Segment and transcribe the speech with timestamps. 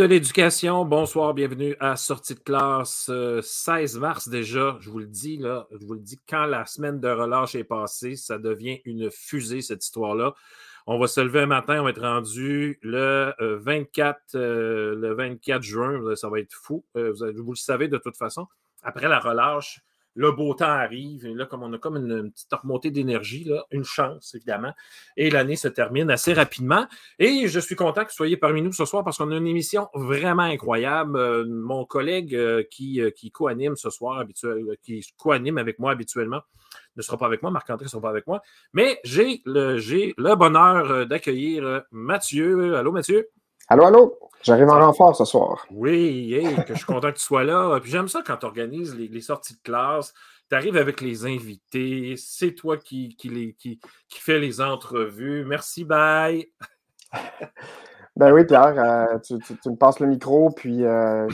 [0.00, 3.10] De l'éducation, bonsoir, bienvenue à Sortie de classe
[3.42, 4.78] 16 euh, mars déjà.
[4.80, 7.64] Je vous le dis, là, je vous le dis, quand la semaine de relâche est
[7.64, 10.32] passée, ça devient une fusée, cette histoire-là.
[10.86, 15.12] On va se lever un matin, on va être rendu le 24, euh, euh, le
[15.12, 16.82] 24 juin, ça va être fou.
[16.94, 18.46] vous le savez de toute façon.
[18.82, 19.82] Après la relâche,
[20.14, 23.84] le beau temps arrive, et là, comme on a comme une, petite remontée d'énergie, une
[23.84, 24.72] chance, évidemment.
[25.16, 26.86] Et l'année se termine assez rapidement.
[27.18, 29.46] Et je suis content que vous soyez parmi nous ce soir parce qu'on a une
[29.46, 31.16] émission vraiment incroyable.
[31.16, 34.24] Euh, mon collègue euh, qui, euh, qui co-anime ce soir,
[34.82, 36.40] qui co-anime avec moi habituellement,
[36.96, 38.42] ne sera pas avec moi, Marc-André ne sera pas avec moi.
[38.72, 42.76] Mais j'ai le, le bonheur d'accueillir Mathieu.
[42.76, 43.28] Allô, Mathieu?
[43.68, 44.29] Allô, allô?
[44.42, 45.66] J'arrive en renfort ce soir.
[45.70, 46.34] Oui,
[46.66, 47.78] que je suis content que tu sois là.
[47.80, 50.14] Puis j'aime ça quand tu organises les, sorties de classe.
[50.48, 52.14] Tu arrives avec les invités.
[52.16, 55.44] C'est toi qui, qui, les, qui, qui fais les entrevues.
[55.44, 56.46] Merci, bye.
[58.16, 61.28] Ben oui, Pierre, euh, tu, me passes le micro, puis euh,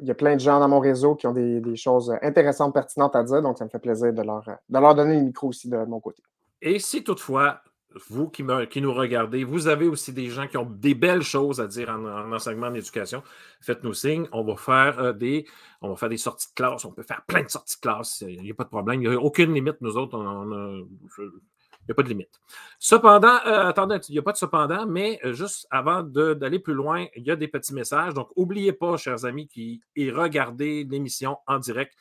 [0.00, 2.72] il y a plein de gens dans mon réseau qui ont des, des, choses intéressantes,
[2.72, 5.48] pertinentes à dire, donc ça me fait plaisir de leur, de leur donner le micro
[5.48, 6.22] aussi de mon côté.
[6.62, 7.60] Et si toutefois
[8.08, 11.66] vous qui, nous regardez, vous avez aussi des gens qui ont des belles choses à
[11.66, 13.22] dire en, enseignement d'éducation,
[13.60, 14.26] faites-nous signe.
[14.32, 15.46] On va, faire, euh, des,
[15.80, 16.84] on va faire des sorties de classe.
[16.84, 18.24] On peut faire plein de sorties de classe.
[18.26, 19.02] Il n'y a pas de problème.
[19.02, 20.18] Il n'y a aucune limite, nous autres.
[20.18, 22.40] il n'y a pas de limite.
[22.78, 26.74] Cependant, euh, attendez, il n'y a pas de cependant, mais euh, juste avant d'aller plus
[26.74, 28.14] loin, il y a des petits messages.
[28.14, 31.94] Donc, n'oubliez pas, chers amis, qui regardez l'émission en direct.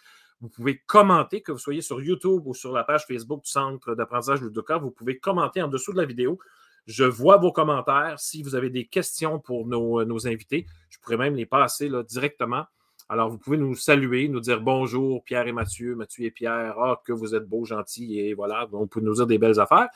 [0.43, 3.95] Vous pouvez commenter, que vous soyez sur YouTube ou sur la page Facebook du Centre
[3.95, 4.77] d'apprentissage Ludoka.
[4.77, 6.37] Vous pouvez commenter en dessous de la vidéo.
[6.85, 8.19] Je vois vos commentaires.
[8.19, 12.65] Si vous avez des questions pour nos, euh, invités, je pourrais même les passer directement.
[13.07, 17.01] Alors, vous pouvez nous saluer, nous dire bonjour, Pierre et Mathieu, Mathieu et Pierre, ah,
[17.05, 19.87] que vous êtes beaux, gentils, et voilà, vous pouvez nous dire des belles affaires.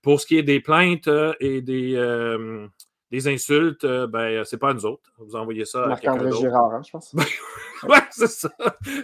[0.00, 2.68] Pour ce qui est des plaintes euh, et des, euh,
[3.10, 5.10] des insultes, euh, ben, c'est pas à nous autres.
[5.18, 7.14] Vous envoyez ça à Marc-André Girard, hein, je pense.
[7.88, 8.50] oui, c'est ça.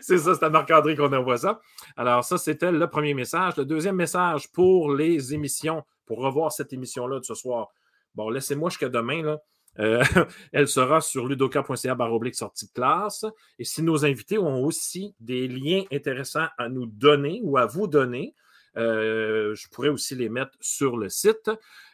[0.03, 1.60] C'est ça, c'est à Marc-André qu'on envoie ça.
[1.97, 3.56] Alors, ça, c'était le premier message.
[3.56, 7.69] Le deuxième message pour les émissions, pour revoir cette émission-là de ce soir.
[8.15, 9.38] Bon, laissez-moi jusqu'à demain, là.
[9.81, 10.04] Euh,
[10.53, 13.25] elle sera sur ludoka.ca baroblique sortie de classe.
[13.59, 17.86] Et si nos invités ont aussi des liens intéressants à nous donner ou à vous
[17.86, 18.34] donner,
[18.76, 21.50] je pourrais aussi les mettre sur le site.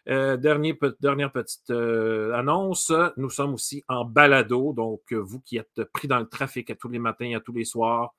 [0.09, 4.73] Euh, dernière petite euh, annonce, nous sommes aussi en balado.
[4.73, 7.65] Donc, vous qui êtes pris dans le trafic à tous les matins, à tous les
[7.65, 8.15] soirs,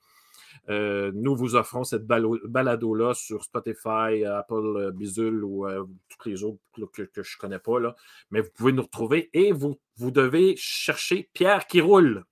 [0.67, 5.65] nous vous offrons cette balado-là sur Spotify, Apple Bizul ou
[6.09, 6.59] toutes les autres
[6.93, 7.95] que, je ne connais pas.
[8.29, 12.25] Mais vous pouvez nous retrouver et vous, vous devez chercher Pierre qui roule.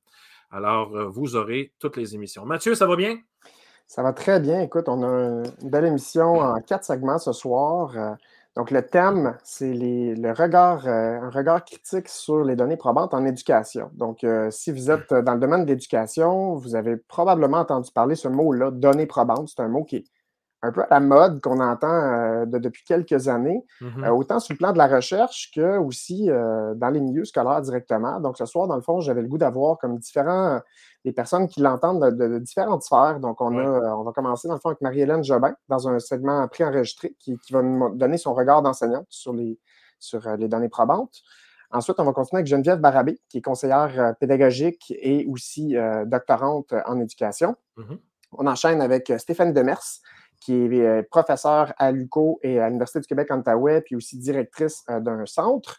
[0.51, 2.45] Alors, vous aurez toutes les émissions.
[2.45, 3.19] Mathieu, ça va bien?
[3.89, 4.61] Ça va très bien.
[4.61, 5.07] Écoute, on a
[5.63, 7.97] une belle émission en quatre segments ce soir.
[7.97, 8.13] Euh,
[8.55, 13.25] donc, le thème, c'est le regard, euh, un regard critique sur les données probantes en
[13.25, 13.89] éducation.
[13.95, 18.13] Donc, euh, si vous êtes dans le domaine de l'éducation, vous avez probablement entendu parler
[18.13, 19.49] ce mot-là, données probantes.
[19.49, 20.05] C'est un mot qui est
[20.61, 24.53] un peu à la mode qu'on entend euh, depuis quelques années, mmh euh, autant sur
[24.53, 28.19] le plan de la recherche que aussi euh, dans les milieux scolaires directement.
[28.19, 30.59] Donc, ce soir, dans le fond, j'avais le goût d'avoir comme différents,
[31.05, 33.19] des personnes qui l'entendent de, différentes sphères.
[33.19, 36.47] Donc, on, a, on va commencer dans le fond avec Marie-Hélène Jobin dans un segment
[36.49, 39.57] préenregistré qui, qui va nous donner son regard d'enseignante sur les,
[39.99, 41.21] sur les données probantes.
[41.71, 45.75] Ensuite, on va continuer avec Geneviève Barabé, qui est conseillère pédagogique et aussi
[46.07, 47.55] doctorante en éducation.
[47.77, 47.95] Mmh
[48.37, 50.01] on enchaîne avec Stéphane Demers,
[50.39, 54.17] qui est euh, professeure à l'UCO et à l'Université du Québec en Outaouais, puis aussi
[54.17, 55.77] directrice euh, d'un centre.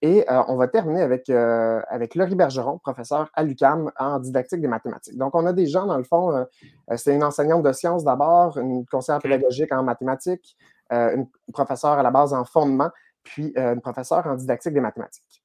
[0.00, 4.68] Et euh, on va terminer avec, avec Laurie Bergeron, professeur à l'UCAM en didactique des
[4.68, 5.18] mathématiques.
[5.18, 6.46] Donc, on a des gens, dans le fond,
[6.94, 10.56] c'est une enseignante de sciences d'abord, une conseillère pédagogique en mathématiques,
[10.92, 12.90] une professeure à la base en fondement,
[13.24, 15.42] puis une professeure en didactique des mathématiques.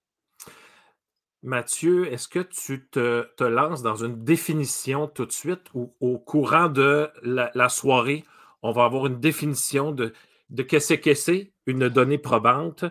[1.41, 6.69] Mathieu, est-ce que tu te, lances dans une définition tout de suite ou au courant
[6.69, 8.23] de la soirée,
[8.63, 10.13] on va avoir une définition de,
[10.49, 12.85] de qu'est-ce que c'est une donnée probante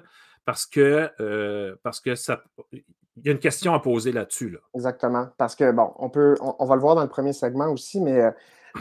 [0.45, 2.43] parce que, euh, parce que ça.
[3.17, 4.49] Il y a une question à poser là-dessus.
[4.49, 4.59] Là.
[4.75, 5.29] Exactement.
[5.37, 8.19] Parce que, bon, on peut, on, va le voir dans le premier segment aussi, mais
[8.19, 8.31] euh,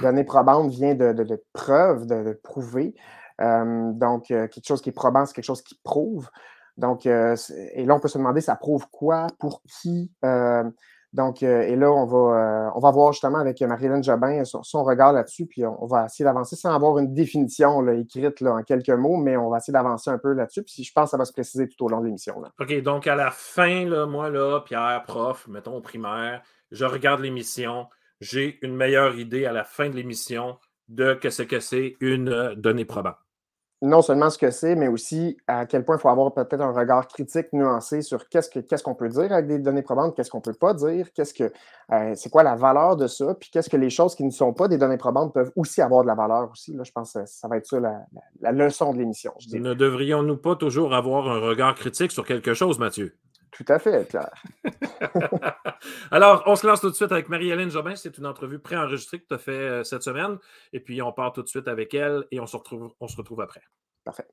[0.01, 2.95] donnée probante vient de, de, de preuve, de, prouver.
[3.41, 6.29] Euh, donc, quelque chose qui est probant, c'est quelque chose qui prouve.
[6.77, 10.09] Donc, et là, on peut se demander, ça prouve quoi, pour qui?
[11.13, 14.83] Donc, euh, et là, on va, euh, on va voir justement avec Marie-Hélène Jobin son,
[14.83, 18.89] regard là-dessus, puis on, va essayer d'avancer sans avoir une définition écrite là, en quelques
[18.89, 21.25] mots, mais on va essayer d'avancer un peu là-dessus, puis je pense que ça va
[21.25, 22.41] se préciser tout au long de l'émission.
[22.59, 26.41] OK, donc à la fin, là, moi, là, Pierre, prof, mettons au primaire,
[26.71, 27.87] je regarde l'émission,
[28.21, 32.55] j'ai une meilleure idée à la fin de l'émission de ce que c'est une euh,
[32.55, 33.17] donnée probante.
[33.81, 36.71] Non seulement ce que c'est, mais aussi à quel point il faut avoir peut-être un
[36.71, 40.53] regard critique nuancé sur qu'est-ce qu'on peut dire avec des données probantes, qu'est-ce qu'on peut
[40.53, 41.51] pas dire, qu'est-ce que
[41.91, 44.53] euh, c'est quoi la valeur de ça, puis qu'est-ce que les choses qui ne sont
[44.53, 46.73] pas des données probantes peuvent aussi avoir de la valeur aussi.
[46.73, 49.33] Là, je pense que ça va être ça la, leçon de l'émission.
[49.51, 53.15] Ne devrions-nous pas toujours avoir un regard critique sur quelque chose, Mathieu?
[53.51, 54.31] Tout à fait, Pierre.
[56.11, 57.95] Alors, on se lance tout de suite avec Marie-Hélène Jobin.
[57.95, 60.37] C'est une entrevue préenregistrée que tu as fait euh, cette semaine.
[60.71, 63.17] Et puis, on part tout de suite avec elle et on se retrouve, on se
[63.17, 63.61] retrouve après.
[64.03, 64.27] Parfait.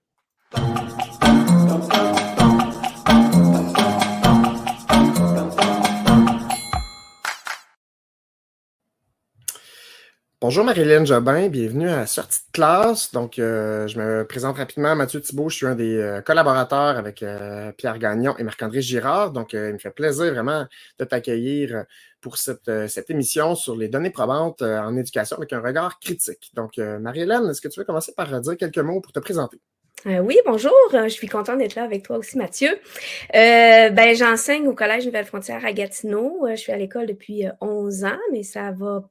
[10.40, 13.11] Bonjour Marie-Hélène Jobin, bienvenue à Sortie de classe.
[13.11, 14.94] Donc, euh, je me présente rapidement.
[14.94, 19.32] Mathieu Thibault, je suis un des euh, collaborateurs avec euh, Pierre Gagnon et Marc-André Girard.
[19.32, 20.64] Donc, il me fait plaisir vraiment
[21.00, 21.87] de t'accueillir
[22.20, 26.52] pour cette, cette, émission sur les données probantes en éducation avec un regard critique.
[26.55, 29.58] Donc, Marie-Hélène, est-ce que tu veux commencer par dire quelques mots pour te présenter?
[30.06, 30.73] oui, bonjour.
[30.93, 32.79] Je suis contente d'être là avec toi aussi, Mathieu.
[33.35, 36.46] ben, j'enseigne au Collège Nouvelle-Frontière à Gatineau.
[36.49, 39.02] Je suis à l'école depuis 11 ans, mais ça va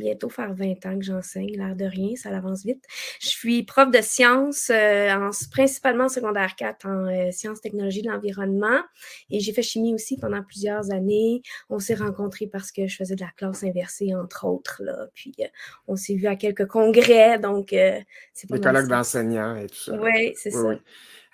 [0.00, 2.84] bientôt faire 20 ans que j'enseigne, l'air de rien, ça avance vite.
[3.20, 8.02] Je suis prof de sciences, euh, en, principalement en secondaire 4 en euh, sciences, technologies
[8.02, 8.80] de l'environnement.
[9.30, 11.42] Et j'ai fait chimie aussi pendant plusieurs années.
[11.68, 14.82] On s'est rencontrés parce que je faisais de la classe inversée, entre autres.
[14.82, 15.06] Là.
[15.14, 15.44] Puis euh,
[15.86, 17.38] on s'est vu à quelques congrès.
[17.38, 20.00] Donc, c'est pas Des colloques d'enseignants et tout ça.
[20.00, 20.74] Oui, c'est ça.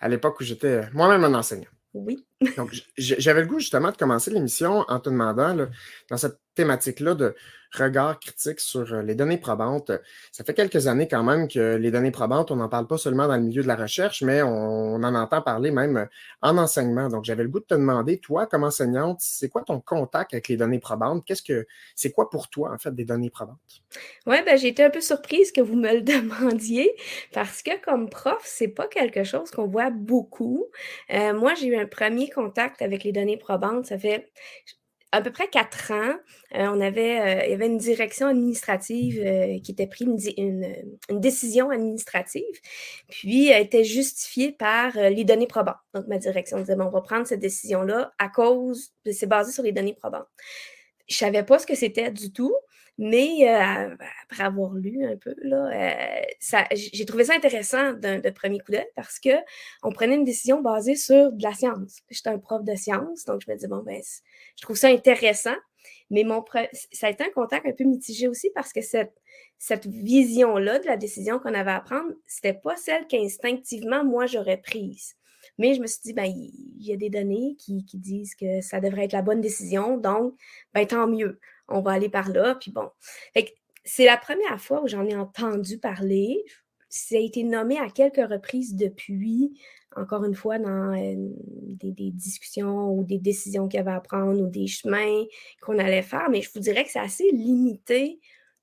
[0.01, 1.71] À l'époque où j'étais moi-même un enseignant.
[1.95, 2.27] Oui.
[2.57, 5.69] Donc, j'avais le goût justement de commencer l'émission en te demandant,
[6.11, 7.35] dans cette thématique-là de
[7.73, 9.93] regard critique sur euh, les données probantes.
[10.33, 13.27] Ça fait quelques années quand même que les données probantes, on n'en parle pas seulement
[13.29, 16.07] dans le milieu de la recherche, mais on, en entend parler même euh,
[16.43, 17.09] en enseignement.
[17.09, 20.49] Donc, j'avais le goût de te demander, toi, comme enseignante, c'est quoi ton contact avec
[20.49, 21.25] les données probantes?
[21.25, 23.59] Qu'est-ce que c'est quoi pour toi, en fait, des données probantes?
[24.27, 26.91] Oui, ben, j'ai été un peu surprise que vous me le demandiez
[27.33, 30.67] parce que comme prof, c'est pas quelque chose qu'on voit beaucoup.
[31.13, 33.87] Euh, moi, j'ai eu un premier contact avec les données probantes.
[33.87, 34.31] Ça fait
[35.13, 36.15] à peu près quatre ans,
[36.55, 40.67] euh, on avait, euh, il y avait une direction administrative euh, qui était prise, une,
[41.11, 42.43] décision administrative,
[43.09, 45.77] puis elle était justifiée par les données probantes.
[45.95, 49.63] Donc, ma direction disait, bon, on va prendre cette décision-là à cause, c'est basé sur
[49.63, 50.27] les données probantes.
[51.09, 52.55] Je ne savais pas ce que c'était du tout.
[52.99, 53.95] Mais euh,
[54.25, 58.87] après avoir lu un peu, là, euh, j'ai trouvé ça intéressant de premier coup d'œil
[58.95, 61.99] parce qu'on prenait une décision basée sur de la science.
[62.11, 64.01] J'étais un prof de science, donc je me dis, bon, ben,
[64.57, 65.57] je trouve ça intéressant.
[66.11, 66.45] Mais mon
[66.93, 69.15] ça a été un contact un peu mitigé aussi parce que cette,
[69.59, 74.59] cette vision-là de la décision qu'on avait à prendre, c'était pas celle qu'instinctivement, moi, j'aurais
[74.59, 75.15] prise.
[75.59, 78.61] Mais je me suis dit, ben, il y, a des données qui, qui, disent que
[78.61, 80.35] ça devrait être la bonne décision, donc,
[80.75, 82.91] ben, tant mieux on va aller par là, puis bon.
[83.85, 86.45] c'est la première fois où j'en ai entendu parler.
[86.89, 89.61] Ça a été nommé à quelques reprises depuis,
[89.97, 91.15] encore une fois, dans euh,
[91.83, 95.25] des, discussions ou des décisions qu'il y avait à prendre ou des chemins
[95.61, 98.21] qu'on allait faire, mais je vous dirais que c'est assez limité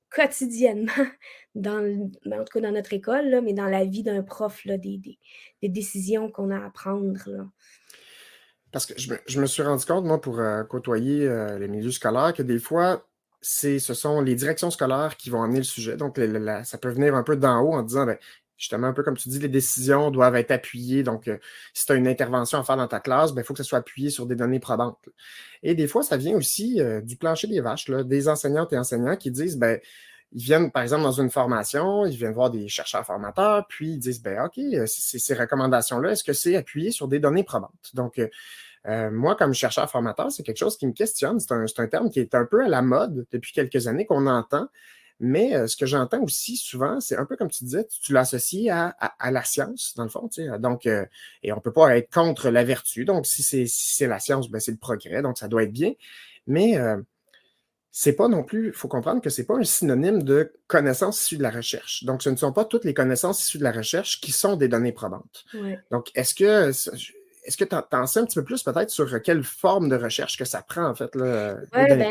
[0.10, 0.92] quotidiennement,
[1.56, 5.18] ben, en tout cas dans notre école, mais dans la vie d'un prof, des,
[5.63, 7.50] décisions qu'on a à prendre.
[8.74, 12.34] Parce que je me, suis rendu compte, moi, pour euh, côtoyer euh, les milieux scolaires,
[12.34, 13.08] que des fois,
[13.39, 15.96] ce sont les directions scolaires qui vont amener le sujet.
[15.96, 16.20] Donc,
[16.63, 18.18] ça peut venir un peu d'en haut en disant, ben,
[18.58, 21.03] justement, un peu comme tu dis, les décisions doivent être appuyées.
[21.03, 21.38] Donc, euh,
[21.75, 23.63] si tu as une intervention à faire dans ta classe, il ben, faut que ça
[23.63, 25.08] soit appuyé sur des données probantes.
[25.62, 29.30] Et des fois, ça vient aussi du plancher des vaches, des enseignantes et enseignants qui
[29.30, 29.80] disent, ben,
[30.34, 34.00] ils viennent, par exemple, dans une formation, ils viennent voir des chercheurs formateurs, puis ils
[34.00, 37.92] disent, ben, OK, ces recommandations-là, est-ce que c'est appuyé sur des données probantes?
[37.94, 38.20] Donc,
[38.88, 41.40] euh, moi, comme chercheur formateur, c'est quelque chose qui me questionne.
[41.40, 44.68] C'est un, terme qui est un peu à la mode depuis quelques années qu'on entend.
[45.20, 48.70] Mais euh, ce que j'entends aussi souvent, c'est un peu comme tu disais, tu, l'associes
[48.70, 50.30] à, la science, dans le fond.
[50.60, 51.06] Donc, euh,
[51.44, 53.06] et on ne peut pas être contre la vertu.
[53.06, 55.94] Donc, si c'est la science, ben, c'est le progrès, donc ça doit être bien.
[56.46, 56.78] Mais
[57.96, 61.38] c'est pas non plus, il faut comprendre que c'est pas un synonyme de connaissances issues
[61.38, 62.04] de la recherche.
[62.06, 64.68] Donc, ce ne sont pas toutes les connaissances issues de la recherche qui sont des
[64.68, 65.46] données probantes.
[65.92, 66.72] Donc, est-ce que
[67.46, 70.38] est-ce que tu en, sais un petit peu plus peut-être sur quelle forme de recherche
[70.38, 71.14] que ça prend, en fait?
[71.14, 72.10] Là, ben,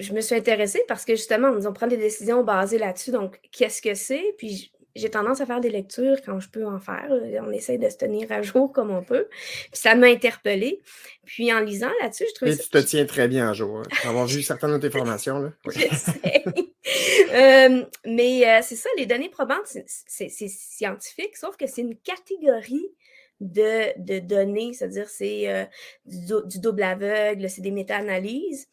[0.00, 3.10] je, me suis intéressée parce que justement, on prend des décisions basées là-dessus.
[3.10, 4.34] Donc, qu'est-ce que c'est?
[4.38, 7.08] Puis, j'ai tendance à faire des lectures quand je peux en faire.
[7.42, 9.28] On essaie de se tenir à jour comme on peut.
[9.30, 10.80] Puis ça m'a interpellée.
[11.24, 13.78] Puis en lisant là-dessus, je trouve Et tu te tiens très bien à jour.
[13.78, 15.38] Hein, avoir vu certaines de tes formations.
[15.38, 15.52] Là.
[17.34, 22.88] Euh, mais euh, c'est ça, les données probantes, c'est scientifique, sauf que c'est une catégorie
[23.40, 25.64] de, données, c'est-à-dire c'est euh,
[26.06, 28.68] du, double aveugle, c'est des méta-analyses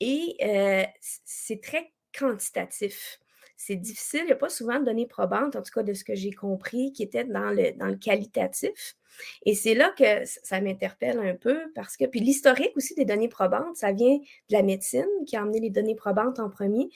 [0.00, 0.84] et euh,
[1.24, 3.20] c'est très quantitatif.
[3.58, 4.20] C'est difficile.
[4.22, 6.30] Il n'y a pas souvent de données probantes, en tout cas de ce que j'ai
[6.30, 8.96] compris, qui étaient dans le, dans le qualitatif.
[9.44, 13.28] Et c'est là que ça m'interpelle un peu parce que, puis l'historique aussi des données
[13.28, 16.88] probantes, ça vient de la médecine qui a amené les données probantes en premier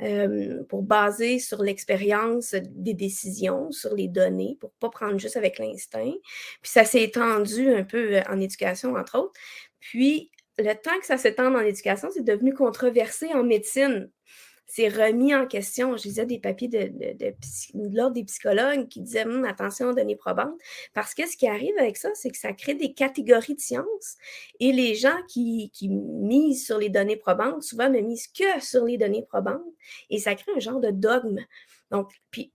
[0.00, 5.36] euh, pour baser sur l'expérience des décisions, sur les données, pour ne pas prendre juste
[5.36, 6.14] avec l'instinct.
[6.62, 9.38] Puis ça s'est étendu un peu euh, en éducation, entre autres.
[9.80, 14.10] Puis le temps que ça s'étende en éducation, c'est devenu controversé en médecine
[14.66, 15.96] c'est remis en question.
[15.96, 16.90] Je lisais des papiers de,
[17.74, 20.54] l'ordre des psychologues qui disaient hum, attention aux données probantes.
[20.92, 24.16] Parce que ce qui arrive avec ça, c'est que ça crée des catégories de sciences.
[24.58, 28.98] Et les gens qui, misent sur les données probantes, souvent ne misent que sur les
[28.98, 29.62] données probantes.
[30.10, 31.38] Et ça crée un genre de dogme.
[31.90, 32.52] Donc, puis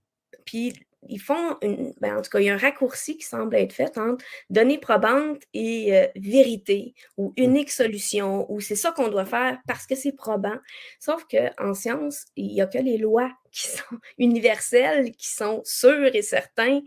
[1.08, 3.72] ils font une, ben, en tout cas, il y a un raccourci qui semble être
[3.72, 7.42] fait entre données probantes et euh, vérité ou mmh.
[7.42, 10.56] unique solution ou c'est ça qu'on doit faire parce que c'est probant.
[11.00, 16.14] Sauf qu'en science, il n'y a que les lois qui sont universels, qui sont sûrs
[16.14, 16.80] et certains.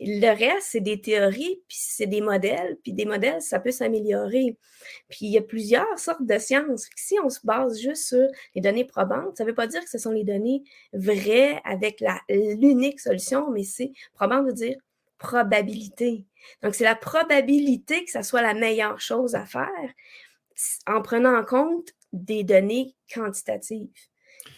[0.00, 4.56] Le reste, c'est des théories, puis c'est des modèles, puis des modèles, ça peut s'améliorer.
[5.08, 6.88] Puis il y a plusieurs sortes de sciences.
[6.96, 9.90] Si on se base juste sur les données probantes, ça ne veut pas dire que
[9.90, 10.62] ce sont les données
[10.92, 14.76] vraies avec l'unique solution, mais c'est probant de dire
[15.18, 16.26] probabilité.
[16.62, 19.68] Donc, c'est la probabilité que ça soit la meilleure chose à faire
[20.86, 23.88] en prenant en compte des données quantitatives.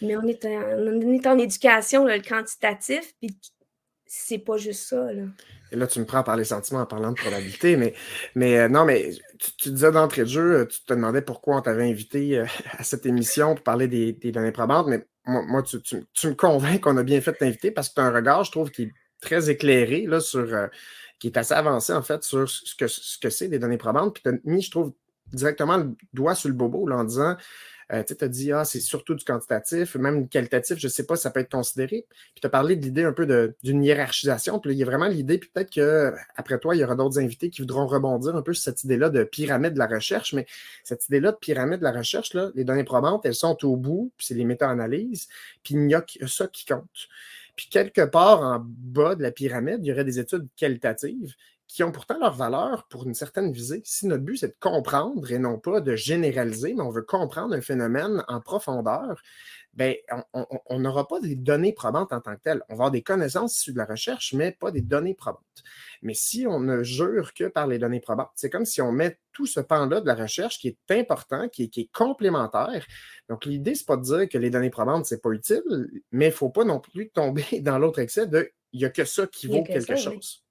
[0.01, 0.45] Mais on est
[1.27, 3.37] en, éducation, le quantitatif, puis
[4.05, 5.11] c'est pas juste ça.
[5.11, 5.23] Là.
[5.71, 7.93] Et là, tu me prends par les sentiments en parlant de probabilité, mais,
[8.35, 9.11] mais euh, non, mais
[9.57, 12.45] tu, disais d'entrée de jeu, euh, tu te demandais pourquoi on t'avait invité euh,
[12.77, 15.77] à cette émission pour parler des, données probantes, mais moi, tu,
[16.27, 18.69] me convaincs qu'on a bien fait t'inviter parce que tu as un regard, je trouve,
[18.69, 20.47] qui est très éclairé là, sur,
[21.19, 24.13] qui est assez avancé en fait sur ce que ce que c'est des données probantes.
[24.13, 24.93] Puis tu as mis, je trouve,
[25.33, 27.35] directement le doigt sur le bobo en disant
[27.93, 31.15] euh, tu as dit, ah, c'est surtout du quantitatif, même qualitatif, je ne sais pas
[31.15, 32.07] si ça peut être considéré.
[32.09, 34.59] Puis tu as parlé de l'idée un peu d'une hiérarchisation.
[34.59, 37.49] Puis il y a vraiment l'idée, puis peut-être qu'après toi, il y aura d'autres invités
[37.49, 40.33] qui voudront rebondir un peu sur cette idée-là de pyramide de la recherche.
[40.33, 40.47] Mais
[40.83, 44.11] cette idée-là de pyramide de la recherche, là, les données probantes, elles sont au bout,
[44.17, 45.27] puis c'est les méta-analyses,
[45.63, 47.07] puis il n'y a que ça qui compte.
[47.55, 51.35] Puis quelque part en bas de la pyramide, il y aurait des études qualitatives
[51.75, 53.81] qui ont pourtant leur valeur pour une certaine visée.
[53.83, 57.53] Si notre but, c'est de comprendre et non pas de généraliser, mais on veut comprendre
[57.53, 59.21] un phénomène en profondeur,
[59.73, 59.95] bien,
[60.33, 62.61] on n'aura pas des données probantes en tant que telles.
[62.69, 65.43] On va avoir des connaissances issues de la recherche, mais pas des données probantes.
[66.01, 69.19] Mais si on ne jure que par les données probantes, c'est comme si on met
[69.33, 72.85] tout ce pan-là de la recherche qui est important, qui est, qui est complémentaire.
[73.27, 76.29] Donc, l'idée, c'est pas de dire que les données probantes, c'est pas utile, mais il
[76.29, 79.27] ne faut pas non plus tomber dans l'autre excès de il n'y a que ça
[79.27, 80.44] qui vaut quelque chose.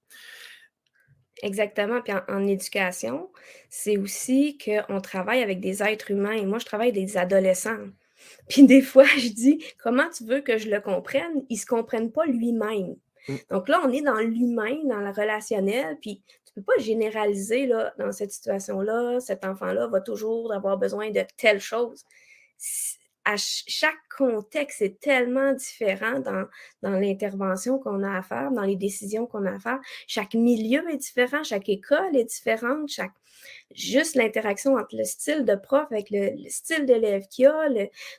[1.43, 2.01] Exactement.
[2.01, 3.29] Puis en, éducation,
[3.69, 6.33] c'est aussi qu'on travaille avec des êtres humains.
[6.33, 7.87] Et moi, je travaille avec des adolescents.
[8.49, 11.43] Puis des fois, je dis, comment tu veux que je le comprenne?
[11.49, 12.95] Ils ne se comprennent pas lui-même.
[13.27, 13.35] Mm.
[13.51, 17.65] Donc là, on est dans l'humain, dans le relationnel, puis tu ne peux pas généraliser
[17.67, 22.05] là, dans cette situation-là, cet enfant-là va toujours avoir besoin de telle chose
[23.25, 26.45] à chaque contexte est tellement différent dans,
[26.83, 29.79] dans l'intervention qu'on a à faire, dans les décisions qu'on a à faire.
[30.07, 33.13] Chaque milieu est différent, chaque école est différente, chaque
[33.73, 37.67] juste l'interaction entre le style de prof avec le, style d'élève qu'il y a,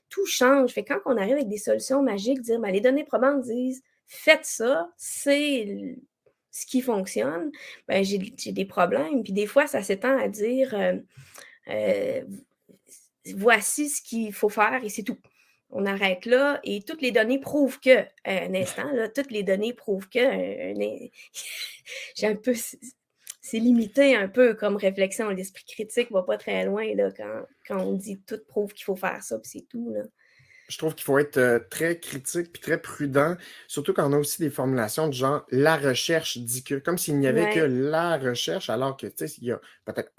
[0.09, 0.73] tout change.
[0.73, 4.45] Fait quand on arrive avec des solutions magiques, dire ben, les données probantes disent faites
[4.45, 5.97] ça, c'est
[6.51, 7.51] ce qui fonctionne,
[7.87, 9.23] ben, j'ai des problèmes.
[9.23, 10.97] Puis des fois, ça s'étend à dire euh,
[11.69, 12.23] euh,
[13.35, 15.19] voici ce qu'il faut faire et c'est tout.
[15.71, 20.09] On arrête là et toutes les données prouvent que, un instant, toutes les données prouvent
[20.09, 20.19] que,
[22.17, 22.55] j'ai un peu,
[23.41, 25.31] c'est limité un peu comme réflexion.
[25.31, 27.11] L'esprit critique va pas très loin là,
[27.67, 29.95] quand, on dit tout prouve qu'il faut faire ça, puis c'est tout.
[30.69, 33.37] Je trouve qu'il faut être euh, très critique puis très prudent,
[33.69, 37.19] surtout quand on a aussi des formulations de genre la recherche dit que, comme s'il
[37.19, 40.11] n'y avait que la recherche, alors que, tu sais, il y a peut-être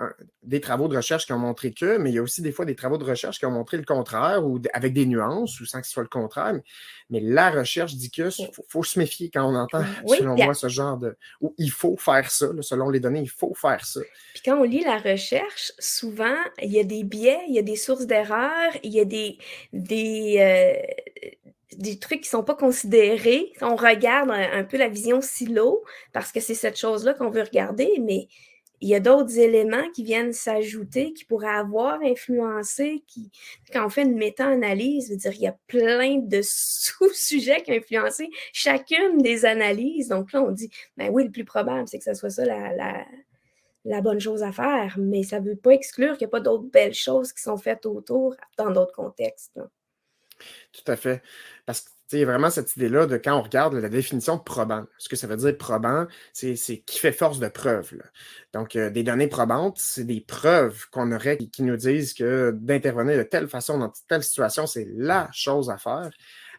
[0.43, 2.65] des travaux de recherche qui ont montré que, mais il y a aussi des fois
[2.65, 5.81] des travaux de recherche qui ont montré le contraire ou avec des nuances ou sans
[5.81, 6.53] que ce soit le contraire.
[6.53, 6.63] Mais,
[7.09, 10.97] la recherche dit que, il faut, se méfier quand on entend, selon moi, ce genre
[10.97, 11.15] de.
[11.41, 14.01] Ou il faut faire ça, selon les données, il faut faire ça.
[14.33, 17.63] Puis quand on lit la recherche, souvent, il y a des biais, il y a
[17.63, 19.37] des sources d'erreurs, il y a des.
[19.73, 21.33] des euh,
[21.75, 23.53] des trucs qui ne sont pas considérés.
[23.61, 27.91] On regarde un, peu la vision silo parce que c'est cette chose-là qu'on veut regarder,
[28.01, 28.27] mais
[28.79, 33.31] il y a d'autres éléments qui viennent s'ajouter, qui pourraient avoir influencé, qui,
[33.73, 38.29] quand on fait une méta-analyse, dire, il y a plein de sous-sujets qui ont influencé
[38.53, 40.09] chacune des analyses.
[40.09, 44.01] Donc là, on dit, ben oui, le plus probable, c'est que ce soit ça la,
[44.01, 46.69] bonne chose à faire, mais ça ne veut pas exclure qu'il n'y a pas d'autres
[46.69, 49.59] belles choses qui sont faites autour dans d'autres contextes.
[50.71, 51.23] Tout à fait.
[51.65, 54.85] Parce que il y vraiment cette idée-là de quand on regarde la définition de probant.
[54.97, 57.93] Ce que ça veut dire probant, c'est qui fait force de preuve.
[58.53, 63.17] Donc, euh, des données probantes, c'est des preuves qu'on aurait qui, nous disent que d'intervenir
[63.17, 66.09] de telle façon dans telle situation, c'est la chose à faire.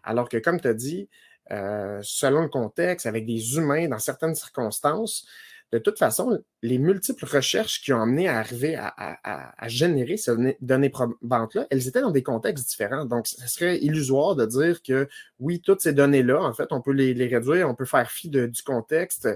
[0.04, 1.08] Alors que, comme tu as dit,
[1.50, 5.26] euh, selon le contexte, avec des humains dans certaines circonstances,
[5.70, 10.88] de toute façon, les multiples recherches qui ont amené à arriver à, générer ces données
[10.88, 13.04] probantes-là, elles étaient dans des contextes différents.
[13.04, 15.08] Donc, ce serait illusoire de dire que
[15.38, 18.62] oui, toutes ces données-là, en fait, on peut les, réduire, on peut faire fi du
[18.64, 19.28] contexte,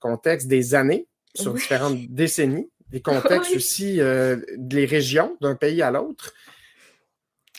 [0.00, 5.92] contexte des années sur différentes décennies, des contextes aussi euh, des régions d'un pays à
[5.92, 6.32] l'autre.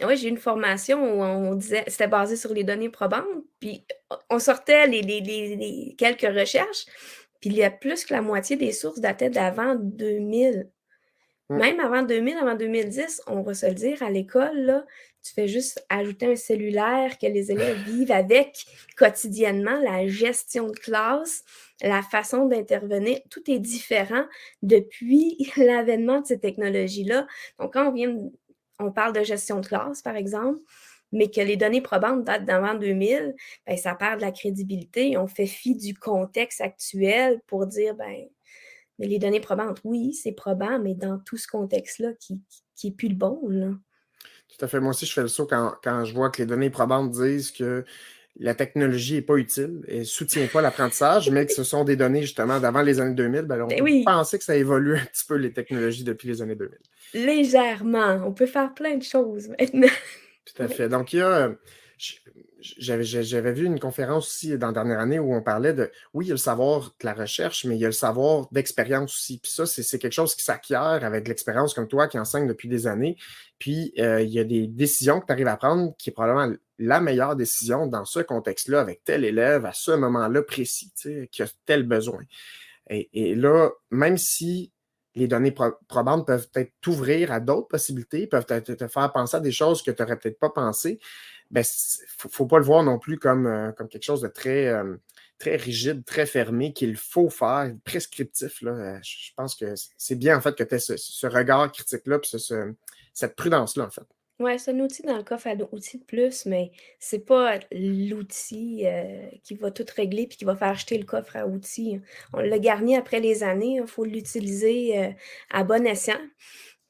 [0.02, 3.26] Oui, j'ai eu une formation où on disait, c'était basé sur les données probantes,
[3.60, 3.86] puis
[4.30, 6.86] on sortait les quelques recherches,
[7.40, 10.70] puis il y a plus que la moitié des sources dataient d'avant 2000.
[11.50, 11.58] Mmh.
[11.58, 14.86] Même avant 2000, avant 2010, on va se le dire, à l'école,
[15.24, 18.66] tu fais juste ajouter un cellulaire que les élèves vivent avec
[18.98, 21.44] quotidiennement, la gestion de classe,
[21.82, 24.26] la façon d'intervenir, tout est différent
[24.62, 27.28] depuis l'avènement de ces technologies-là.
[27.60, 28.16] Donc, quand on vient,
[28.80, 30.60] on parle de gestion de classe, par exemple,
[31.12, 33.36] mais que les données probantes datent d'avant 2000,
[33.66, 35.18] ben, ça perd de la crédibilité.
[35.18, 38.28] On fait fi du contexte actuel pour dire, ben,
[39.00, 42.42] mais les données probantes, oui, c'est probant, mais dans tout ce contexte-là qui
[42.84, 43.40] n'est plus le bon.
[43.48, 43.72] Là.
[44.50, 44.80] Tout à fait.
[44.80, 47.86] Moi aussi, je fais le saut quand, je vois que les données probantes disent que
[48.38, 51.96] la technologie n'est pas utile et ne soutient pas l'apprentissage, mais que ce sont des
[51.96, 55.06] données justement d'avant les années 2000, ben, on ben peut penser que ça évolue un
[55.06, 56.78] petit peu les technologies depuis les années 2000.
[57.14, 58.22] Légèrement.
[58.26, 59.88] On peut faire plein de choses maintenant.
[60.60, 60.90] Tout à fait.
[60.90, 61.48] Donc, il y a.
[61.48, 61.56] Euh,
[62.60, 66.28] j'avais vu une conférence aussi dans la dernière année où on parlait de, oui, il
[66.28, 69.40] y a le savoir de la recherche, mais il y a le savoir d'expérience aussi.
[69.40, 72.86] Puis ça, c'est quelque chose qui s'acquiert avec l'expérience comme toi qui enseigne depuis des
[72.86, 73.16] années.
[73.60, 76.54] Puis euh, il y a des décisions que tu arrives à prendre qui est probablement
[76.80, 80.92] la meilleure décision dans ce contexte-là, avec tel élève, à ce moment-là précis,
[81.32, 82.24] qui a tel besoin.
[82.90, 84.72] Et, et, là, même si
[85.16, 85.54] les données
[85.88, 89.92] probantes peuvent peut-être t'ouvrir à d'autres possibilités, peuvent te, faire penser à des choses que
[89.92, 91.00] tu n'aurais peut-être pas pensé.
[91.52, 94.68] Ben, ne faut, pas le voir non plus comme, euh, comme quelque chose de très,
[94.68, 94.98] euh,
[95.40, 98.62] très rigide, très fermé, qu'il faut faire, prescriptif.
[98.62, 98.72] Là.
[98.72, 102.32] Euh, je pense que c'est bien en fait que tu aies ce, regard critique-là, puis
[103.14, 104.04] cette prudence-là, en fait.
[104.40, 108.84] Oui, c'est un outil dans le coffre à outils de plus, mais c'est pas l'outil
[108.86, 112.00] euh, qui va tout régler puis qui va faire acheter le coffre à outils.
[112.32, 115.12] On l'a garni après les années, il faut l'utiliser euh,
[115.52, 116.22] à bon escient.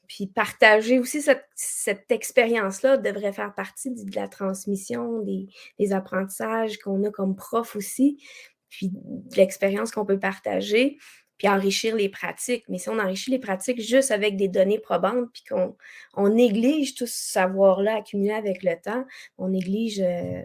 [0.06, 5.48] Puis partager aussi cette, expérience-là devrait faire partie de, la transmission, des,
[5.80, 8.22] des apprentissages qu'on a comme prof aussi,
[8.68, 10.98] puis de l'expérience qu'on peut partager
[11.40, 12.64] puis enrichir les pratiques.
[12.68, 15.74] Mais si on enrichit les pratiques juste avec des données probantes, puis qu'on
[16.12, 19.06] on néglige tout ce savoir-là accumulé avec le temps,
[19.38, 20.42] on néglige euh,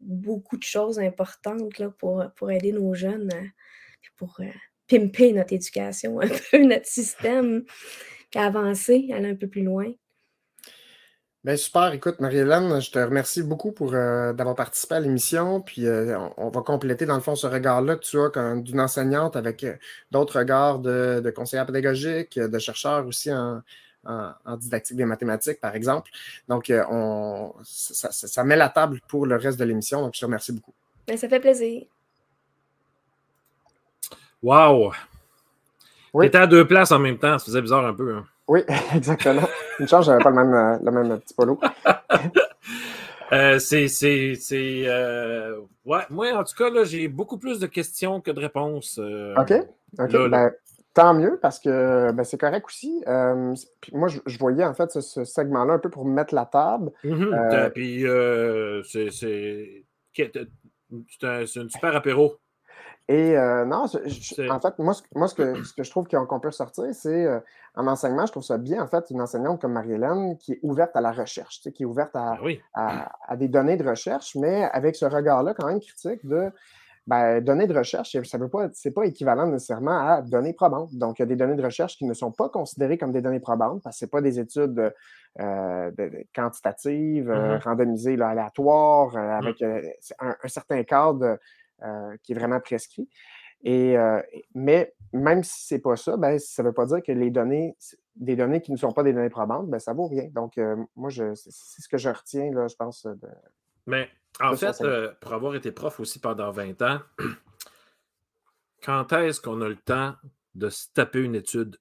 [0.00, 4.46] beaucoup de choses importantes là, pour, pour aider nos jeunes, euh, pour euh,
[4.88, 7.64] pimper notre éducation un peu, notre système,
[8.30, 9.92] puis avancer, aller un peu plus loin.
[11.44, 15.60] Ben super, écoute, Marie-Hélène, je te remercie beaucoup pour euh, d'avoir participé à l'émission.
[15.60, 19.34] Puis euh, on, va compléter dans le fond ce regard-là que tu as d'une enseignante
[19.34, 19.74] avec euh,
[20.12, 23.60] d'autres regards de, de conseillère pédagogique, de chercheurs aussi en,
[24.56, 26.12] didactique des mathématiques, par exemple.
[26.48, 30.00] Donc, on, ça, met la table pour le reste de l'émission.
[30.02, 30.74] Donc, je te remercie beaucoup.
[31.08, 31.82] Ben, ça fait plaisir.
[34.42, 34.92] Wow!
[36.12, 36.24] Oui.
[36.24, 38.14] Tu étais à deux places en même temps, ça faisait bizarre un peu.
[38.14, 38.26] Hein.
[38.46, 38.60] Oui,
[38.94, 39.48] exactement.
[39.78, 41.58] Une chance, je n'avais pas le même, euh, le même petit polo.
[43.32, 43.88] Euh, c'est.
[44.52, 48.98] Euh, ouais, moi, en tout cas, là, j'ai beaucoup plus de questions que de réponses.
[48.98, 49.54] OK.
[49.94, 50.50] Ben,
[50.92, 53.02] tant mieux, parce que ben, c'est correct aussi.
[53.06, 56.92] moi, je, voyais en fait ce, segment-là un peu pour mettre la table.
[57.04, 57.70] Mm-hmm.
[57.70, 58.04] Puis,
[59.10, 59.86] c'est.
[61.08, 62.36] C'est un super apéro.
[63.08, 66.40] Et euh, non, en fait, moi, ce, moi, ce, que, ce que je trouve qu'on
[66.40, 67.40] peut sortir, c'est euh,
[67.74, 70.94] en enseignement, je trouve ça bien, en fait, une enseignante comme Marie-Hélène qui est ouverte
[70.94, 74.94] à la recherche, qui est ouverte à, ben à, des données de recherche, mais avec
[74.94, 76.50] ce regard-là quand même critique de
[77.08, 80.94] ben, données de recherche, ça veut pas, c'est pas équivalent nécessairement à données probantes.
[80.94, 83.20] Donc, il y a des données de recherche qui ne sont pas considérées comme des
[83.20, 84.92] données probantes parce que ce pas des études
[85.40, 85.90] euh,
[86.32, 87.62] quantitatives, mm-hmm.
[87.62, 89.18] randomisées, aléatoires, mm.
[89.18, 89.80] avec un,
[90.20, 91.36] un, certain cadre euh,
[92.22, 93.08] qui est vraiment prescrit.
[93.64, 94.20] Et, euh,
[94.54, 97.30] mais même si ce n'est pas ça, ben, ça ne veut pas dire que les
[97.30, 97.76] données,
[98.16, 100.28] des données qui ne sont pas des données probantes, ben, ça vaut rien.
[100.32, 103.06] Donc, euh, moi, c'est ce que je retiens, là, je pense.
[103.06, 103.28] De,
[103.86, 104.08] mais
[104.40, 104.82] en fait,
[105.20, 107.00] pour avoir été prof aussi pendant 20 ans,
[108.82, 110.14] quand est-ce qu'on a le temps
[110.54, 111.76] de se taper une étude?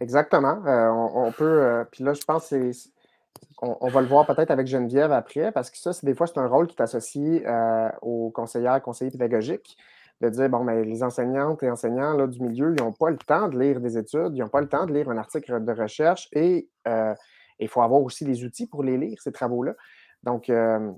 [0.00, 0.62] Exactement.
[0.66, 1.84] on, peut.
[1.92, 2.72] puis là, je pense que
[3.62, 6.38] on, va le voir peut-être avec Geneviève après, parce que ça, c'est des fois, c'est
[6.38, 9.78] un rôle qui est associé euh, aux conseillères, conseillers pédagogiques,
[10.20, 13.18] de dire, bon, mais les enseignantes et enseignants là, du milieu, ils n'ont pas le
[13.18, 15.72] temps de lire des études, ils n'ont pas le temps de lire un article de
[15.72, 17.14] recherche et euh,
[17.60, 19.74] il faut avoir aussi les outils pour les lire, ces travaux-là.
[20.24, 20.90] Donc, euh,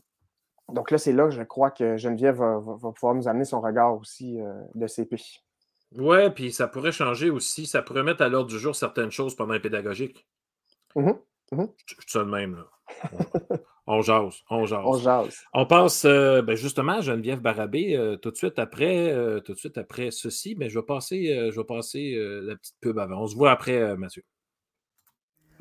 [0.73, 3.95] donc là, c'est là que je crois que Geneviève va, pouvoir nous amener son regard
[3.95, 4.39] aussi
[4.75, 5.17] de CP.
[5.97, 9.37] Oui, puis ça pourrait changer aussi, ça pourrait mettre à l'ordre du jour certaines choses
[9.37, 10.27] pendant les pédagogiques.
[10.97, 11.11] Mmh
[11.55, 12.67] Mmh je, suis de même, là.
[13.87, 14.83] On, jase, on jase.
[14.85, 15.45] On jase.
[15.53, 19.53] On passe euh, ben justement à Geneviève Barabé euh, tout de suite après, euh, tout
[19.53, 23.23] de suite après ceci, mais je vais passer, je vais passer la petite pub avant.
[23.23, 24.23] On se voit après, Mathieu.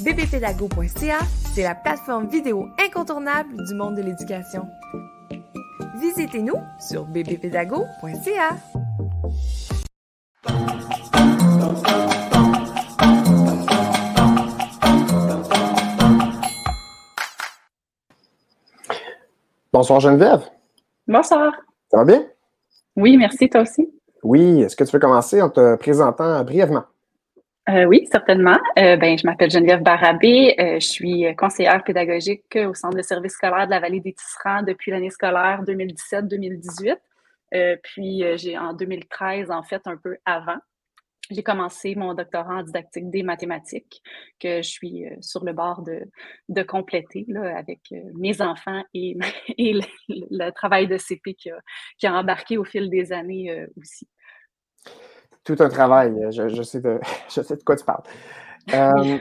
[0.00, 1.18] bbpédago.ca,
[1.54, 4.66] c'est la plateforme vidéo incontournable du monde de l'éducation.
[6.00, 8.56] Visitez-nous sur bbpédago.ca.
[19.72, 20.42] Bonsoir Geneviève.
[21.08, 21.52] Bonsoir.
[21.90, 22.24] Ça va bien?
[22.96, 23.92] Oui, merci, toi aussi.
[24.22, 26.84] Oui, est-ce que tu veux commencer en te présentant brièvement?
[27.70, 28.58] Euh, oui, certainement.
[28.78, 30.54] Euh, ben, je m'appelle Geneviève Barabé.
[30.58, 34.62] Euh, je suis conseillère pédagogique au Centre de services scolaires de la Vallée des Tisserands
[34.62, 36.98] depuis l'année scolaire 2017-2018.
[37.82, 40.58] puis, j'ai en 2013, en fait, un peu avant,
[41.30, 44.02] j'ai commencé mon doctorat en didactique des mathématiques
[44.38, 46.02] que je suis sur le bord de,
[46.50, 47.80] de compléter là, avec
[48.14, 49.16] mes enfants et,
[49.56, 49.72] et
[50.10, 51.58] le, travail de CP qui a,
[51.96, 54.06] qui a embarqué au fil des années aussi
[55.44, 56.14] tout un travail.
[56.30, 58.02] Je, sais, de, je sais de quoi tu parles.
[58.72, 59.18] Euh,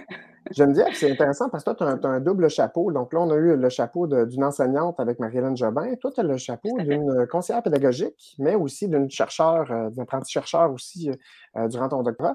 [0.51, 2.91] Geneviève, c'est intéressant parce que toi, tu as, un double chapeau.
[2.91, 5.93] Donc là, on a eu le chapeau d'une enseignante avec Marie-Hélène Jobin.
[5.95, 10.71] Toi, tu as le chapeau d'une conseillère pédagogique, mais aussi d'une chercheur, euh, d'un apprenti-chercheur
[10.71, 11.11] aussi
[11.55, 12.33] euh, durant ton doctorat.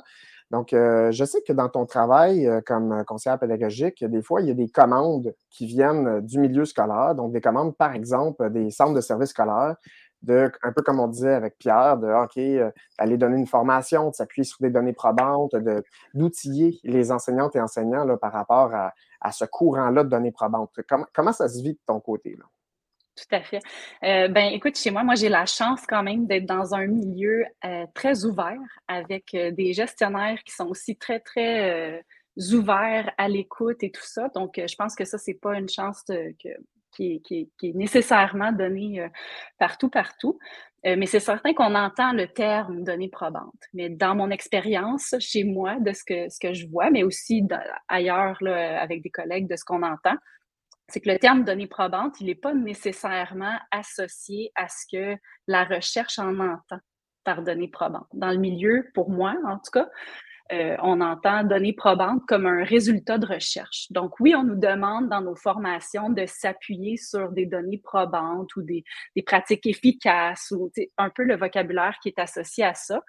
[0.51, 4.55] Donc, je sais que dans ton travail comme conseillère pédagogique, des fois, il y a
[4.55, 7.15] des commandes qui viennent du milieu scolaire.
[7.15, 9.77] Donc, des commandes, par exemple, des centres de services scolaires
[10.23, 14.11] de, un peu comme on disait avec Pierre, de OK, euh, d'aller donner une formation,
[14.11, 15.55] de s'appuyer sur des données probantes,
[16.15, 18.93] d'outiller les enseignantes et enseignants là, par rapport à,
[19.33, 20.71] ce courant-là de données probantes.
[21.13, 22.37] Comment, ça se vit de ton côté?
[22.39, 22.45] Là?
[23.17, 23.61] Tout à fait.
[24.05, 27.45] Euh, ben, écoute, chez moi, moi, j'ai la chance quand même d'être dans un milieu
[27.65, 32.03] euh, très ouvert avec des gestionnaires qui sont aussi très, très
[32.53, 34.29] ouverts à l'écoute et tout ça.
[34.35, 36.49] Donc, je pense que ça, c'est pas une chance que,
[36.99, 39.09] qui est, nécessairement donné euh,
[39.59, 40.39] partout, partout.
[40.87, 43.65] Euh, mais c'est certain qu'on entend le terme données probantes.
[43.73, 47.43] Mais dans mon expérience, chez moi, de ce que, ce que je vois, mais aussi
[47.89, 50.15] ailleurs avec des collègues, de ce qu'on entend,
[50.89, 55.65] c'est que le terme données probantes, il n'est pas nécessairement associé à ce que la
[55.65, 56.79] recherche en entend
[57.25, 58.09] par données probantes.
[58.15, 59.89] Dans le milieu, pour moi en tout cas,
[60.51, 63.87] euh, on entend données probantes comme un résultat de recherche.
[63.91, 68.63] Donc oui, on nous demande dans nos formations de s'appuyer sur des données probantes ou
[68.63, 68.83] des,
[69.27, 73.03] pratiques efficaces ou un peu le vocabulaire qui est associé à ça.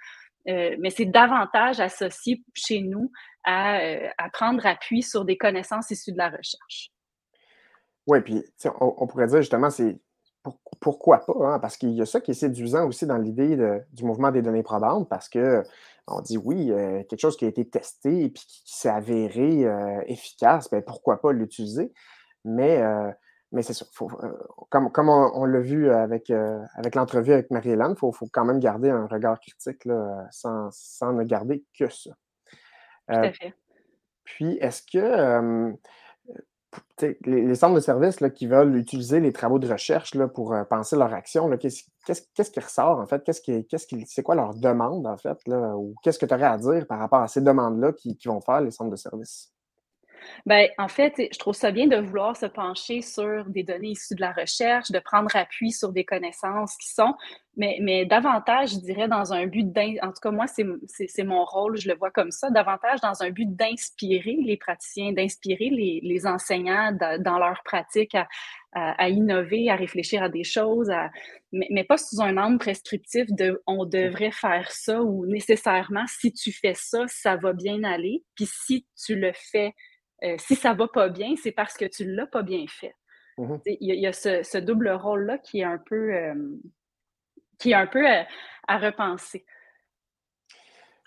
[0.50, 3.12] Euh, mais c'est davantage associé chez nous
[3.46, 6.92] à, euh, à, prendre appui sur des connaissances issues de la recherche.
[8.08, 8.44] Oui, puis
[8.82, 9.98] on, pourrait dire justement, c'est
[10.80, 11.60] pourquoi pas, hein?
[11.60, 13.56] parce qu'il y a ça qui est séduisant aussi dans l'idée
[13.94, 15.64] du mouvement des données probantes, parce que
[16.10, 19.66] on dit oui, euh, quelque chose qui a été testé et puis qui, s'est avéré
[19.66, 21.92] euh, efficace, ben, pourquoi pas l'utiliser?
[22.46, 23.12] Mais, euh,
[23.52, 23.88] mais c'est sûr,
[24.70, 28.60] comme, comme on, l'a vu avec, avec l'entrevue avec Marie-Hélène, il faut, faut, quand même
[28.60, 32.12] garder un regard critique là, sans, sans, ne garder que ça.
[33.08, 33.54] Tout à fait.
[34.24, 35.74] Puis, est-ce que
[37.26, 41.14] les, centres de services qui veulent utiliser les travaux de recherche pour euh, penser leur
[41.14, 43.24] action, qu'est-ce qui ressort en fait?
[43.24, 43.42] Qu'est-ce
[43.88, 45.38] qui, c'est quoi leur demande en fait?
[45.48, 48.62] Ou qu'est-ce que tu aurais à dire par rapport à ces demandes-là qui, vont faire
[48.62, 49.52] les centres de services?
[50.46, 54.16] Ben, en fait, je trouve ça bien de vouloir se pencher sur des données issues
[54.16, 57.14] de la recherche, de prendre appui sur des connaissances qui sont,
[57.58, 59.68] mais, mais davantage, je dirais, dans un but.
[60.02, 63.32] En tout cas, moi, c'est mon rôle, je le vois comme ça, davantage dans un
[63.32, 68.28] but d'inspirer les praticiens, d'inspirer les, les, enseignants dans leur pratique à,
[68.72, 70.92] à, innover, à réfléchir à des choses,
[71.52, 76.32] mais, mais, pas sous un angle prescriptif de on devrait faire ça ou nécessairement si
[76.32, 78.24] tu fais ça, ça va bien aller.
[78.36, 79.74] Puis si tu le fais
[80.38, 82.96] si ça va pas bien, c'est parce que tu l'as pas bien fait.
[83.38, 86.12] Mmh il y, a, ce, double rôle-là qui est un peu,
[87.58, 88.06] qui est un peu
[88.68, 89.46] à repenser.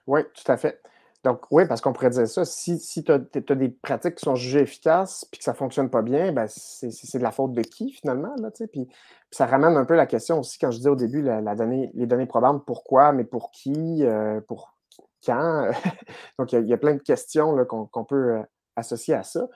[0.07, 0.81] Oui, tout à fait.
[1.25, 2.45] Donc, oui, parce qu'on pourrait dire ça.
[2.45, 5.89] Si, si tu as, des pratiques qui sont jugées efficaces puis que ça ne fonctionne
[5.89, 8.35] pas bien, ben c'est de la faute de qui finalement?
[8.41, 8.89] Là, puis, puis,
[9.31, 12.07] ça ramène un peu la question aussi, quand je disais au début, la, donnée, les
[12.07, 14.77] données probantes, pourquoi, mais pour qui, euh, pour
[15.25, 15.71] quand?
[16.39, 18.43] Donc, il y, a plein de questions qu'on peut
[18.77, 19.47] euh, associer à ça.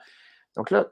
[0.55, 0.87] Donc là,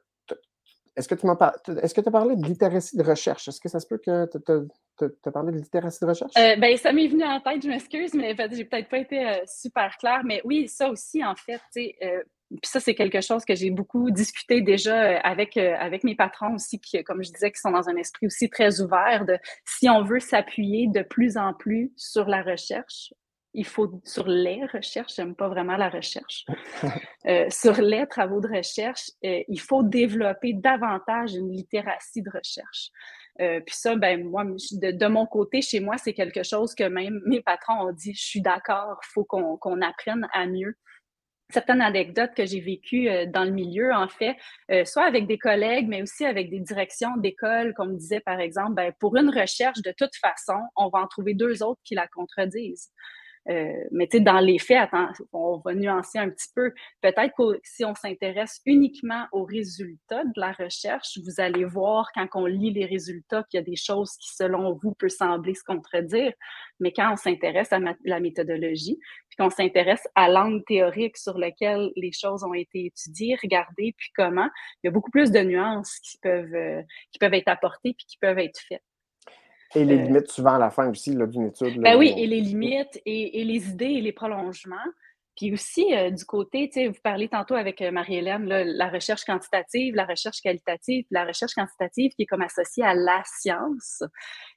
[0.96, 1.38] est-ce que tu m'as
[1.82, 3.48] est-ce que tu as parlé de littératie de recherche?
[3.48, 6.32] Est-ce que ça se peut que tu as parlé de littératie de recherche?
[6.38, 9.44] Euh, ben, ça m'est venu en tête, je m'excuse, mais j'ai peut-être pas été euh,
[9.46, 10.22] super claire.
[10.24, 14.10] Mais oui, ça aussi, en fait, euh, puis ça, c'est quelque chose que j'ai beaucoup
[14.12, 17.96] discuté déjà avec, avec mes patrons aussi, qui, comme je disais, qui sont dans un
[17.98, 22.42] esprit aussi très ouvert de si on veut s'appuyer de plus en plus sur la
[22.44, 23.14] recherche,
[23.56, 26.46] il faut, sur les recherches, j'aime pas vraiment la recherche,
[27.28, 32.90] euh, sur les travaux de recherche, euh, il faut développer davantage une littératie de recherche.
[33.42, 37.42] Euh, puis ça, ben de, mon côté, chez moi, c'est quelque chose que même mes
[37.42, 40.76] patrons ont dit, je suis d'accord, il faut qu'on apprenne à mieux
[41.52, 44.36] certaines anecdotes que j'ai vécues dans le milieu, en fait,
[44.86, 48.74] soit avec des collègues, mais aussi avec des directions d'école, comme me disait par exemple,
[48.74, 52.08] ben, pour une recherche, de toute façon, on va en trouver deux autres qui la
[52.08, 52.90] contredisent.
[53.50, 56.74] Euh, mais tu sais, dans les faits, attends, on va nuancer un petit peu.
[57.02, 62.28] Peut-être que si on s'intéresse uniquement aux résultats de la recherche, vous allez voir quand
[62.34, 65.64] on lit les résultats qu'il y a des choses qui, selon vous, peuvent sembler se
[65.64, 66.34] contredire.
[66.80, 68.98] Mais quand on s'intéresse à la méthodologie,
[69.30, 74.10] puis qu'on s'intéresse à l'angle théorique sur lequel les choses ont été étudiées, regardées, puis
[74.16, 74.50] comment,
[74.84, 76.82] il y a beaucoup plus de nuances qui peuvent, euh,
[77.12, 78.82] qui peuvent être apportées puis qui peuvent être faites.
[79.76, 81.80] Et les euh, limites souvent à la fin aussi d'une étude.
[81.82, 84.76] ben oui, et les limites et, les idées et les prolongements.
[85.36, 89.26] Puis aussi, euh, du côté, tu sais, vous parlez tantôt avec euh, Marie-Hélène, la recherche
[89.26, 94.02] quantitative, la recherche qualitative, la recherche quantitative qui est comme associée à la science.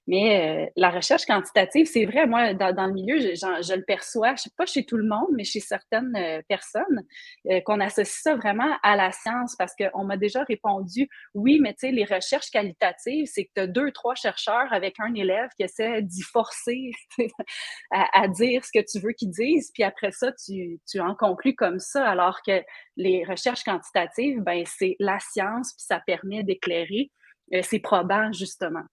[0.08, 4.34] Mais euh, la recherche quantitative, c'est vrai, moi, dans, le milieu, je, je, le perçois,
[4.36, 7.04] je sais pas chez tout le monde, mais chez certaines euh, personnes,
[7.50, 11.74] euh, qu'on associe ça vraiment à la science parce qu'on m'a déjà répondu, oui, mais
[11.74, 15.50] tu sais, les recherches qualitatives, c'est que tu as deux, trois chercheurs avec un élève
[15.58, 16.90] qui essaie d'y forcer
[17.90, 21.54] à, dire ce que tu veux qu'ils disent, puis après ça, tu, tu en conclus
[21.54, 22.62] comme ça, alors que
[22.96, 27.10] les recherches quantitatives, ben c'est la science, puis ça permet d'éclairer.
[27.60, 28.84] c'est probant, justement.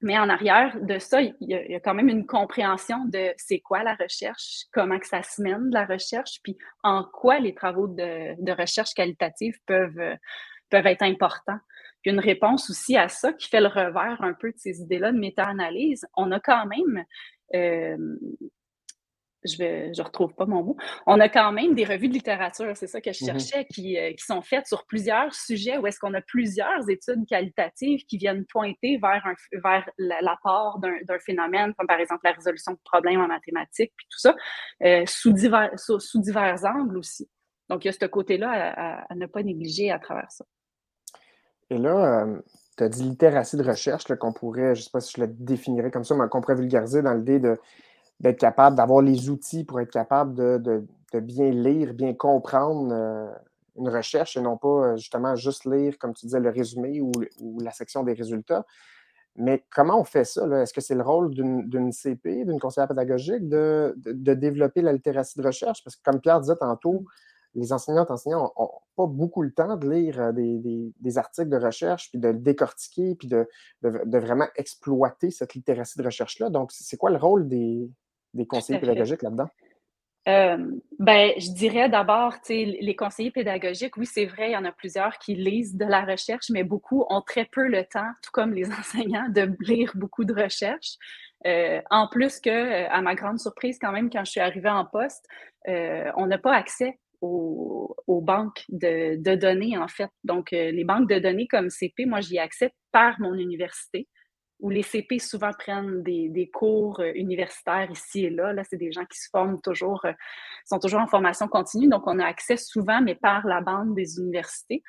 [0.00, 3.82] Mais en arrière de ça, il y, a, quand même une compréhension de c'est quoi
[3.82, 7.88] la recherche, comment que ça se mène de la recherche, puis en quoi les travaux
[7.88, 10.16] de, recherche qualitative peuvent,
[10.70, 11.58] peuvent être importants.
[12.02, 15.10] Puis une réponse aussi à ça qui fait le revers un peu de ces idées-là
[15.10, 16.06] de méta-analyse.
[16.16, 17.04] On a quand même
[17.54, 17.96] euh,
[19.44, 20.76] je ne je retrouve pas mon mot.
[21.06, 23.26] On a quand même des revues de littérature, c'est ça que je mm-hmm.
[23.26, 27.26] cherchais, qui, euh, qui, sont faites sur plusieurs sujets où est-ce qu'on a plusieurs études
[27.26, 32.72] qualitatives qui viennent pointer vers, un, vers l'apport d'un phénomène, comme par exemple la résolution
[32.72, 34.34] de problèmes en mathématiques, puis tout ça,
[34.84, 37.28] euh, sous, divers, sous, divers angles aussi.
[37.68, 40.44] Donc, il y a ce côté-là à, ne pas négliger à travers ça.
[41.70, 42.40] Et là, euh,
[42.78, 45.26] tu as dit littératie de recherche qu'on pourrait, je ne sais pas si je le
[45.28, 47.58] définirais comme ça, mais qu'on pourrait vulgariser dans l'idée de
[48.20, 50.84] d'être capable d'avoir les outils pour être capable de,
[51.20, 53.30] bien lire, bien comprendre euh,
[53.76, 57.12] une recherche et non pas euh, justement juste lire, comme tu disais, le résumé ou,
[57.60, 58.66] la section des résultats.
[59.36, 60.44] Mais comment on fait ça?
[60.60, 63.94] Est-ce que c'est le rôle d'une CP, d'une conseillère pédagogique, de,
[64.34, 65.84] développer la littératie de recherche?
[65.84, 67.04] Parce que comme Pierre disait tantôt,
[67.54, 72.10] les enseignantes enseignants n'ont pas beaucoup le temps de lire euh, des, articles de recherche,
[72.10, 73.48] puis de le décortiquer, puis de,
[73.82, 76.50] de vraiment exploiter cette littératie de recherche-là.
[76.50, 77.88] Donc, c'est quoi le rôle des,
[78.38, 79.48] des conseillers pédagogiques là-dedans?
[80.28, 80.58] Euh,
[80.98, 85.18] ben, je dirais d'abord, les conseillers pédagogiques, oui, c'est vrai, il y en a plusieurs
[85.18, 88.70] qui lisent de la recherche, mais beaucoup ont très peu le temps, tout comme les
[88.78, 90.96] enseignants, de lire beaucoup de recherche.
[91.46, 94.68] Euh, en plus que, euh, à ma grande surprise, quand même, quand je suis arrivée
[94.68, 95.24] en poste,
[95.66, 100.10] on n'a pas accès aux, banques de, de, données, en fait.
[100.24, 104.08] Donc, les banques de données comme CP, moi, j'y accès par mon université
[104.60, 108.52] où les CP souvent prennent des, cours euh, universitaires ici et là.
[108.52, 110.12] Là, c'est des gens qui se forment toujours, euh,
[110.64, 111.88] sont toujours en formation continue.
[111.88, 114.82] Donc, on a accès souvent, mais par la bande des universités.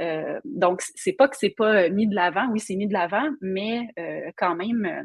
[0.00, 2.48] Euh, donc, c'est pas que c'est pas mis de l'avant.
[2.50, 3.88] Oui, c'est mis de l'avant, mais
[4.36, 5.04] quand même,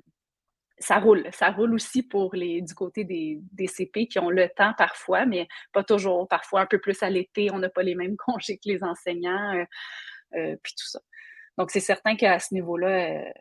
[0.80, 1.27] ça roule.
[1.32, 5.25] Ça roule aussi pour les du côté des, des, CP qui ont le temps parfois,
[5.25, 6.27] mais pas toujours.
[6.27, 9.63] Parfois un peu plus à l'été, on n'a pas les mêmes congés que les enseignants,
[10.32, 10.99] puis tout ça.
[11.58, 13.32] Donc, c'est certain qu'à ce niveau-là,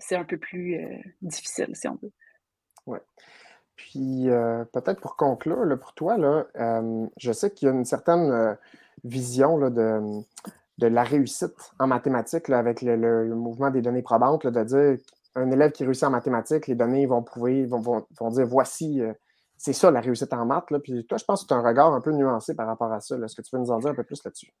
[0.00, 2.12] c'est un peu plus euh, difficile, si on veut.
[2.86, 2.98] Oui.
[3.76, 8.58] Puis euh, peut-être pour conclure, pour toi, euh, je sais qu'il y a une certaine
[9.04, 10.22] vision de,
[10.78, 14.98] la réussite en mathématiques avec le, mouvement des données probantes, de dire
[15.34, 19.00] un élève qui réussit en mathématiques, les données vont prouver, vont, vont, dire voici,
[19.56, 20.66] c'est ça la réussite en maths.
[20.82, 23.00] Puis toi, je pense que tu as un regard un peu nuancé par rapport à
[23.00, 23.16] ça.
[23.16, 24.52] Est-ce que tu peux nous en dire un peu plus là-dessus?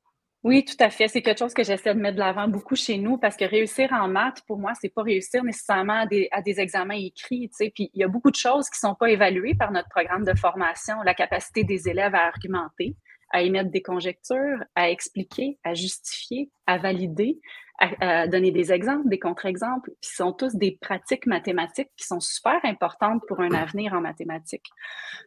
[0.42, 1.06] Oui, tout à fait.
[1.08, 3.92] C'est quelque chose que j'essaie de mettre de l'avant beaucoup chez nous parce que réussir
[3.92, 7.50] en maths, pour moi, c'est pas réussir nécessairement à des, à des examens écrits.
[7.50, 7.72] Tu sais.
[7.74, 10.34] Puis il y a beaucoup de choses qui sont pas évaluées par notre programme de
[10.34, 10.94] formation.
[11.04, 12.96] La capacité des élèves à argumenter,
[13.30, 17.38] à émettre des conjectures, à expliquer, à justifier, à valider,
[17.78, 22.60] à, donner des exemples, des contre-exemples, qui sont tous des pratiques mathématiques qui sont super
[22.64, 24.68] importantes pour un avenir en mathématiques.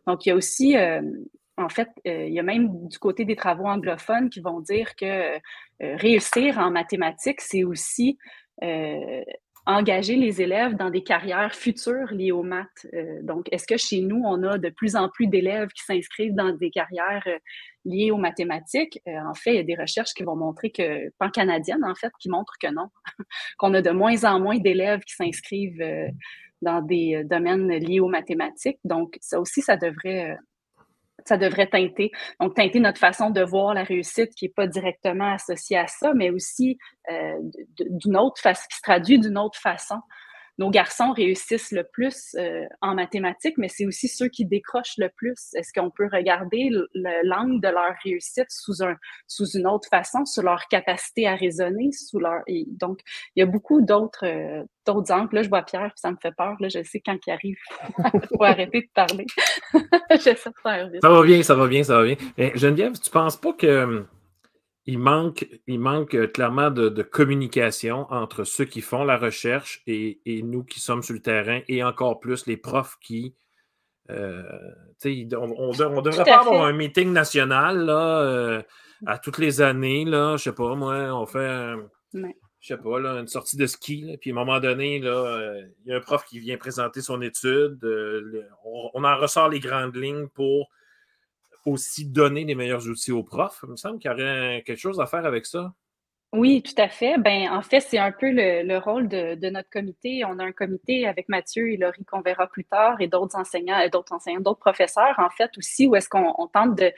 [0.05, 1.01] Donc, il y a aussi, euh,
[1.57, 4.95] en fait, euh, il y a même du côté des travaux anglophones qui vont dire
[4.95, 5.39] que euh,
[5.79, 8.17] réussir en mathématiques, c'est aussi
[9.65, 12.87] engager les élèves dans des carrières futures liées aux maths.
[12.93, 16.35] Euh, donc, est-ce que chez nous, on a de plus en plus d'élèves qui s'inscrivent
[16.35, 17.37] dans des carrières euh,
[17.85, 19.01] liées aux mathématiques?
[19.07, 22.11] Euh, en fait, il y a des recherches qui vont montrer que, pan-canadiennes, en fait,
[22.19, 22.89] qui montrent que non,
[23.57, 26.11] qu'on a de moins en moins d'élèves qui s'inscrivent
[26.61, 28.79] dans des domaines liés aux mathématiques.
[28.83, 30.37] Donc, ça aussi, ça devrait
[31.25, 32.11] ça devrait teinter.
[32.39, 36.13] Donc, teinter notre façon de voir la réussite qui n'est pas directement associée à ça,
[36.13, 36.77] mais aussi
[37.11, 37.39] euh,
[37.89, 39.95] d'une autre façon, qui se traduit d'une autre façon
[40.59, 45.09] nos garçons réussissent le plus euh, en mathématiques, mais c'est aussi ceux qui décrochent le
[45.09, 45.53] plus.
[45.55, 46.69] Est-ce qu'on peut regarder
[47.23, 48.95] l'angle de leur réussite sous, un,
[49.27, 52.41] sous une autre façon, sur leur capacité à raisonner, sous leur.
[52.67, 52.99] donc,
[53.35, 55.35] il y a beaucoup d'autres euh, d'autres angles.
[55.35, 56.55] Là, je vois Pierre, puis ça me fait peur.
[56.59, 57.57] Là, je sais quand il arrive,
[58.13, 59.25] il faut arrêter de parler.
[60.11, 61.01] J'essaie de faire vite.
[61.01, 62.15] Ça va bien, ça va bien, ça va bien.
[62.55, 64.05] Geneviève, tu penses pas que
[64.85, 70.19] il manque, il manque euh, clairement de, communication entre ceux qui font la recherche et,
[70.43, 73.35] nous qui sommes sur le terrain, et encore plus les profs qui.
[74.09, 74.43] Euh,
[75.05, 78.61] on, on, devrait pas avoir un meeting national là, euh,
[79.05, 80.05] à toutes les années.
[80.05, 81.75] Je sais pas, moi, on fait
[82.13, 85.91] je sais pas, là, une sortie de ski, puis à un moment donné, là, il
[85.91, 87.79] y a un prof qui vient présenter son étude.
[88.65, 90.69] on, en ressort les grandes lignes pour
[91.65, 93.59] aussi donner les meilleurs outils aux profs.
[93.63, 95.73] Il me semble qu'il y aurait quelque chose à faire avec ça.
[96.33, 97.19] Oui, tout à fait.
[97.19, 100.25] Ben, en fait, c'est un peu le, rôle de, notre comité.
[100.25, 103.79] On a un comité avec Mathieu et Laurie qu'on verra plus tard et d'autres enseignants,
[103.79, 106.91] euh, d'autres enseignants, d'autres professeurs, en fait, aussi, où est-ce qu'on tente de,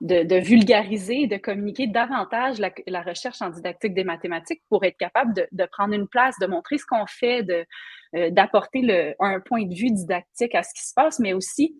[0.00, 5.64] de, vulgariser, de communiquer davantage la, recherche en didactique des mathématiques pour être capable de,
[5.66, 7.46] prendre une place, de montrer ce qu'on fait,
[8.16, 11.76] euh, d'apporter un point de vue didactique à ce qui se passe, mais aussi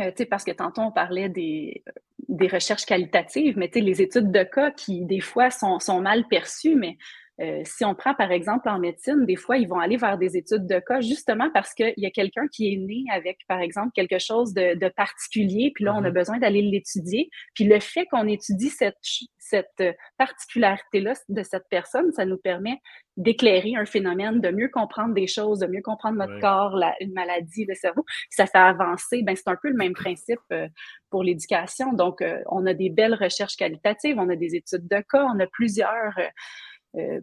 [0.00, 1.82] euh, parce que tantôt on parlait des,
[2.28, 6.74] des recherches qualitatives, mais les études de cas qui, des fois, sont, sont mal perçues,
[6.74, 6.98] mais
[7.40, 10.36] euh, si on prend par exemple en médecine, des fois, ils vont aller vers des
[10.36, 13.90] études de cas justement parce qu'il y a quelqu'un qui est né avec, par exemple,
[13.94, 16.14] quelque chose de, de particulier, puis là, on a mm-hmm.
[16.14, 17.28] besoin d'aller l'étudier.
[17.54, 18.96] Puis le fait qu'on étudie cette,
[19.38, 19.82] cette
[20.18, 22.80] particularité-là de cette personne, ça nous permet
[23.16, 27.12] d'éclairer un phénomène, de mieux comprendre des choses, de mieux comprendre notre corps, la, une
[27.12, 28.04] maladie, le cerveau.
[28.30, 29.22] Ça fait avancer.
[29.22, 30.68] Ben, c'est un peu le même principe euh,
[31.10, 31.92] pour l'éducation.
[31.94, 35.40] Donc, euh, on a des belles recherches qualitatives, on a des études de cas, on
[35.40, 36.28] a plusieurs euh,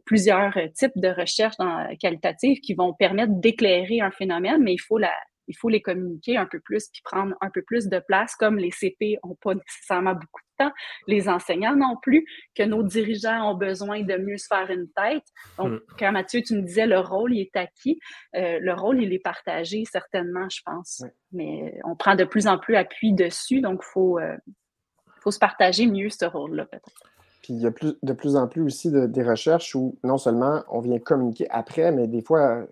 [0.05, 1.55] plusieurs types de recherches
[1.99, 5.11] qualitatives qui vont permettre d'éclairer un phénomène, mais il faut, la,
[5.47, 8.57] il faut les communiquer un peu plus puis prendre un peu plus de place, comme
[8.57, 10.71] les CP n'ont pas nécessairement beaucoup de temps,
[11.07, 15.25] les enseignants non plus, que nos dirigeants ont besoin de mieux se faire une tête.
[15.57, 15.79] Donc, mm.
[15.99, 17.99] quand Mathieu, tu me disais le rôle, il est acquis,
[18.35, 21.03] euh, le rôle, il est partagé certainement, je pense.
[21.31, 24.37] Mais on prend de plus en plus appui dessus, donc il faut, euh,
[25.21, 27.12] faut se partager mieux ce rôle-là peut-être.
[27.43, 30.63] Puis il y a plus, de plus en plus aussi des recherches où non seulement
[30.69, 32.65] on vient communiquer après, mais des fois,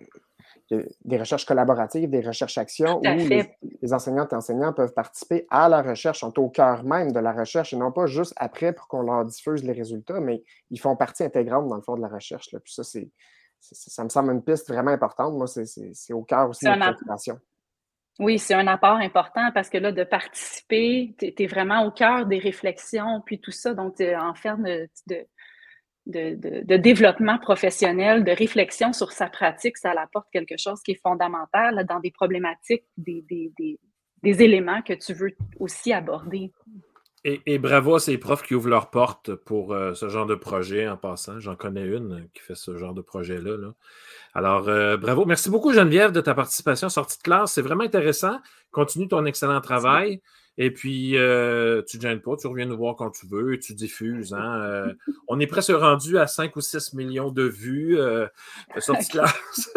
[0.69, 5.45] il y a des recherches collaboratives, des recherches-actions où les, enseignantes et enseignants peuvent participer
[5.49, 8.71] à la recherche, sont au cœur même de la recherche et non pas juste après
[8.71, 12.01] pour qu'on leur diffuse les résultats, mais ils font partie intégrante dans le fond de
[12.01, 12.53] la recherche.
[12.53, 12.61] Là.
[12.61, 13.09] Puis ça, c'est,
[13.59, 15.33] ça me semble une piste vraiment importante.
[15.33, 17.37] Moi, c'est, au cœur aussi de la préoccupation.
[18.19, 22.25] Oui, c'est un apport important parce que là, de participer, tu es, vraiment au cœur
[22.25, 23.73] des réflexions, puis tout ça.
[23.73, 24.87] Donc, en faire de,
[26.05, 31.85] de, développement professionnel, de réflexion sur sa pratique, ça apporte quelque chose qui est fondamental
[31.87, 33.23] dans des problématiques, des
[34.23, 36.51] éléments que tu veux aussi aborder.
[37.23, 40.87] Et, bravo à ces profs qui ouvrent leurs portes pour euh, ce genre de projet
[40.87, 41.39] en passant.
[41.39, 43.57] J'en connais une qui fait ce genre de projet-là.
[44.33, 45.25] Alors, euh, bravo.
[45.25, 47.53] Merci beaucoup, Geneviève, de ta participation à sortie de classe.
[47.53, 48.39] C'est vraiment intéressant.
[48.71, 50.23] Continue ton excellent travail.
[50.57, 53.75] Et puis, euh, tu ne gênes pas, tu reviens nous voir quand tu veux, tu
[53.75, 54.33] diffuses.
[54.33, 54.93] Hein.
[55.27, 58.29] on est presque rendu à 5 ou 6 millions de vues de
[58.79, 59.69] sortie de classe.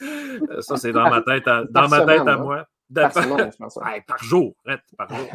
[0.60, 2.66] Ça, c'est dans ma tête dans ma tête à moi.
[2.94, 3.50] Par, semaine,
[4.06, 4.54] par jour.
[4.98, 5.28] Par jour.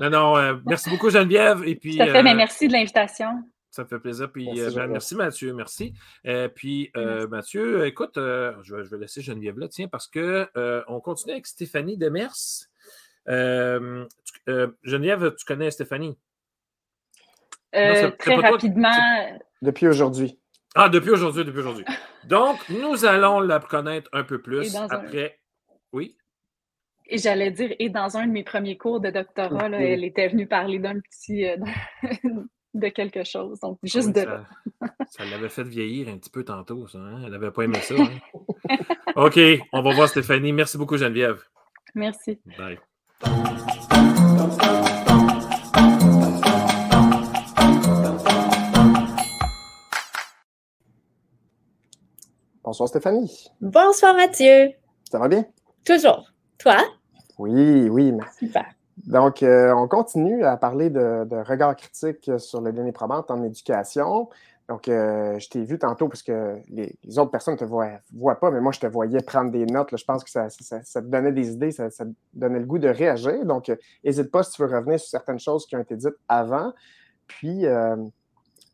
[0.00, 1.62] non, non, merci beaucoup, Geneviève.
[1.66, 3.42] Et puis, Tout à fait, mais merci de l'invitation.
[3.70, 4.30] Ça me fait plaisir.
[4.30, 5.52] Puis, merci, ben, merci Mathieu.
[5.52, 5.94] Merci.
[6.54, 6.92] puis,
[7.28, 11.96] Mathieu, écoute, je vais, je, vais, laisser Geneviève là, tiens, parce qu'on continue avec Stéphanie
[11.96, 12.34] Demers.
[13.26, 16.16] Geneviève, tu connais Stéphanie?
[17.74, 19.40] Non, très rapidement.
[19.62, 20.38] Depuis aujourd'hui.
[20.74, 21.84] Ah, depuis aujourd'hui, depuis aujourd'hui.
[22.24, 25.40] Donc, nous allons la connaître un peu plus après.
[25.92, 26.16] Oui?
[27.12, 30.46] Et j'allais dire, et dans un de mes premiers cours de doctorat, elle était venue
[30.46, 31.44] parler d'un petit.
[31.44, 31.56] Euh,
[32.74, 33.58] de quelque chose.
[33.58, 34.46] Donc, juste de ça,
[35.08, 36.98] ça l'avait fait vieillir un petit peu tantôt, ça.
[36.98, 37.22] Hein?
[37.24, 37.96] Elle n'avait pas aimé ça.
[37.98, 38.78] Hein?
[39.16, 39.40] OK,
[39.72, 40.52] on va voir Stéphanie.
[40.52, 41.42] Merci beaucoup, Geneviève.
[41.96, 42.38] Merci.
[42.56, 42.78] Bye.
[52.62, 53.48] Bonsoir Stéphanie.
[53.60, 54.70] Bonsoir Mathieu.
[55.10, 55.44] Ça va bien?
[55.84, 56.30] Toujours.
[56.56, 56.76] Toi?
[57.40, 58.14] Oui, oui.
[58.38, 58.66] Super.
[59.06, 64.28] Donc, euh, on continue à parler de, regard critique sur les données probantes en éducation.
[64.68, 68.00] Donc, euh, je t'ai vu tantôt parce que les, autres personnes ne te voient,
[68.40, 69.96] pas, mais moi, je te voyais prendre des notes.
[69.96, 73.44] Je pense que ça, te donnait des idées, ça, te donnait le goût de réagir.
[73.46, 73.72] Donc,
[74.04, 76.72] n'hésite euh, pas si tu veux revenir sur certaines choses qui ont été dites avant.
[77.26, 77.66] Puis,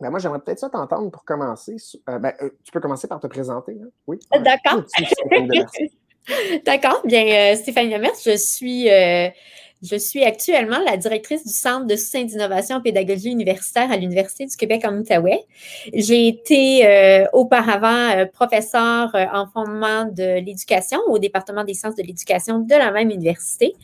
[0.00, 1.76] ben moi, j'aimerais peut-être ça t'entendre pour commencer.
[2.08, 3.78] Euh, ben, euh, tu peux commencer par te présenter.
[3.82, 3.88] Hein?
[4.06, 4.18] Oui.
[4.30, 4.82] D'accord.
[6.66, 7.02] D'accord.
[7.04, 8.88] Bien, Stéphanie Lemers, je suis
[9.82, 14.46] je suis actuellement la directrice du Centre de soutien d'innovation en pédagogie universitaire à l'Université
[14.46, 15.44] du Québec en Outaouais.
[15.92, 21.94] J'ai été euh, auparavant euh, professeure euh, en fondement de l'éducation au département des sciences
[21.94, 23.74] de l'éducation de la même université.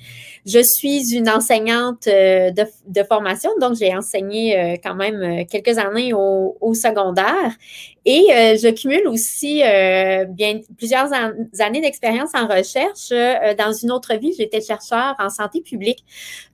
[0.44, 6.74] Je suis une enseignante de, de formation, donc j'ai enseigné quand même quelques années au,
[6.74, 7.52] secondaire
[8.04, 13.12] et euh, je cumule aussi euh, bien plusieurs années d'expérience en recherche.
[13.12, 16.04] Euh, dans une autre vie, j'étais chercheur en santé publique,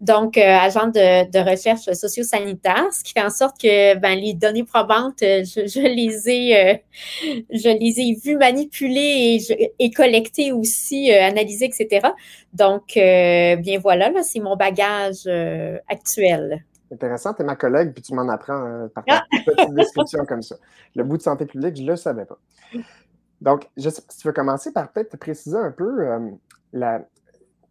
[0.00, 5.20] donc agent de, recherche socio-sanitaire, ce qui fait en sorte que ben, les données probantes,
[5.20, 6.82] je, les ai,
[7.50, 12.08] je les ai vues manipuler et, et collectées aussi, analysées, etc.
[12.52, 15.26] Donc, bien voilà, là, c'est mon bagage
[15.88, 16.64] actuel.
[16.90, 19.24] Intéressant, tu es ma collègue, puis tu m'en apprends euh, par ah!
[19.30, 20.56] petite description comme ça.
[20.96, 22.38] Le bout de santé publique, je ne le savais pas.
[23.40, 26.30] Donc, je sais pas si tu veux commencer par peut-être te préciser un peu euh,
[26.72, 27.02] la.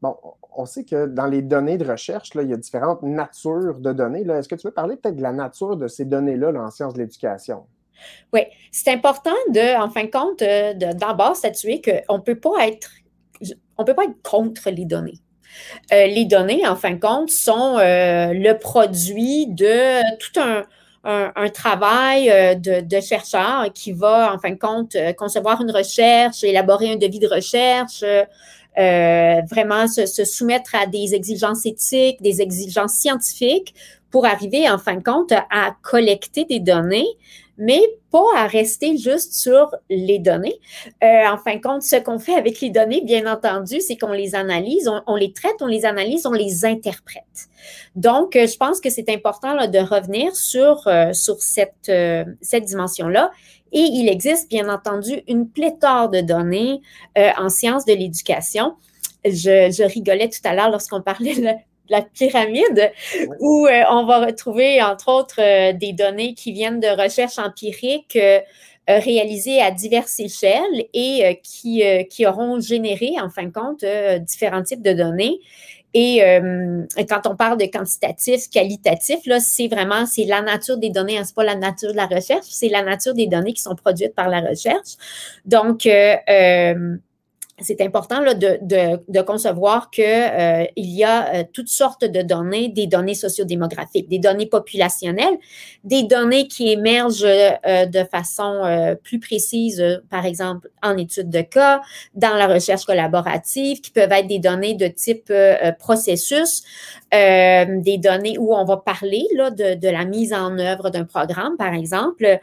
[0.01, 0.15] Bon,
[0.55, 3.91] on sait que dans les données de recherche, là, il y a différentes natures de
[3.91, 4.21] données.
[4.21, 6.99] Est-ce que tu veux parler peut-être de la nature de ces données-là en sciences de
[6.99, 7.65] l'éducation?
[8.31, 10.43] Oui, c'est important de, en fin de compte,
[10.99, 12.91] d'abord statuer qu'on ne peut pas être
[13.77, 15.19] on peut pas être contre les données.
[15.91, 20.63] Euh, les données, en fin de compte, sont euh, le produit de tout un,
[21.49, 26.97] travail euh, de, chercheurs qui va, en fin de compte, concevoir une recherche, élaborer un
[26.97, 28.03] devis de recherche,
[28.75, 33.73] vraiment se, se, soumettre à des exigences éthiques, des exigences scientifiques
[34.11, 37.07] pour arriver, en fin de compte, à collecter des données
[37.57, 37.81] mais
[38.35, 40.59] à rester juste sur les données.
[41.03, 44.11] Euh, en fin de compte, ce qu'on fait avec les données, bien entendu, c'est qu'on
[44.11, 47.49] les analyse, on, les traite, on les analyse, on les interprète.
[47.95, 51.91] Donc, euh, je pense que c'est important de revenir sur, euh, sur cette,
[52.41, 53.31] cette dimension-là.
[53.71, 56.81] Et il existe, bien entendu, une pléthore de données
[57.37, 58.75] en sciences de l'éducation.
[59.25, 61.49] Je, je, rigolais tout à l'heure lorsqu'on parlait de,
[61.89, 62.91] la pyramide,
[63.39, 68.15] où euh, on va retrouver, entre autres, euh, des données qui viennent de recherches empiriques
[68.15, 68.39] euh,
[68.87, 73.83] réalisées à diverses échelles et qui, qui auront généré, en fin de compte,
[74.25, 75.39] différents types de données.
[75.93, 76.21] Et
[77.09, 81.23] quand on parle de quantitatif, qualitatif, là, c'est vraiment, c'est la nature des données, hein,
[81.25, 84.15] c'est pas la nature de la recherche, c'est la nature des données qui sont produites
[84.15, 84.95] par la recherche.
[85.43, 85.85] Donc,
[87.59, 92.69] c'est important là, de, de, concevoir qu'il euh, y a euh, toutes sortes de données,
[92.69, 95.37] des données sociodémographiques, des données populationnelles,
[95.83, 101.81] des données qui émergent euh, de façon plus précise, par exemple en études de cas,
[102.13, 105.33] dans la recherche collaborative, qui peuvent être des données de type
[105.79, 106.63] processus,
[107.11, 111.57] des données où on va parler là, de, de la mise en œuvre d'un programme,
[111.57, 112.39] par exemple.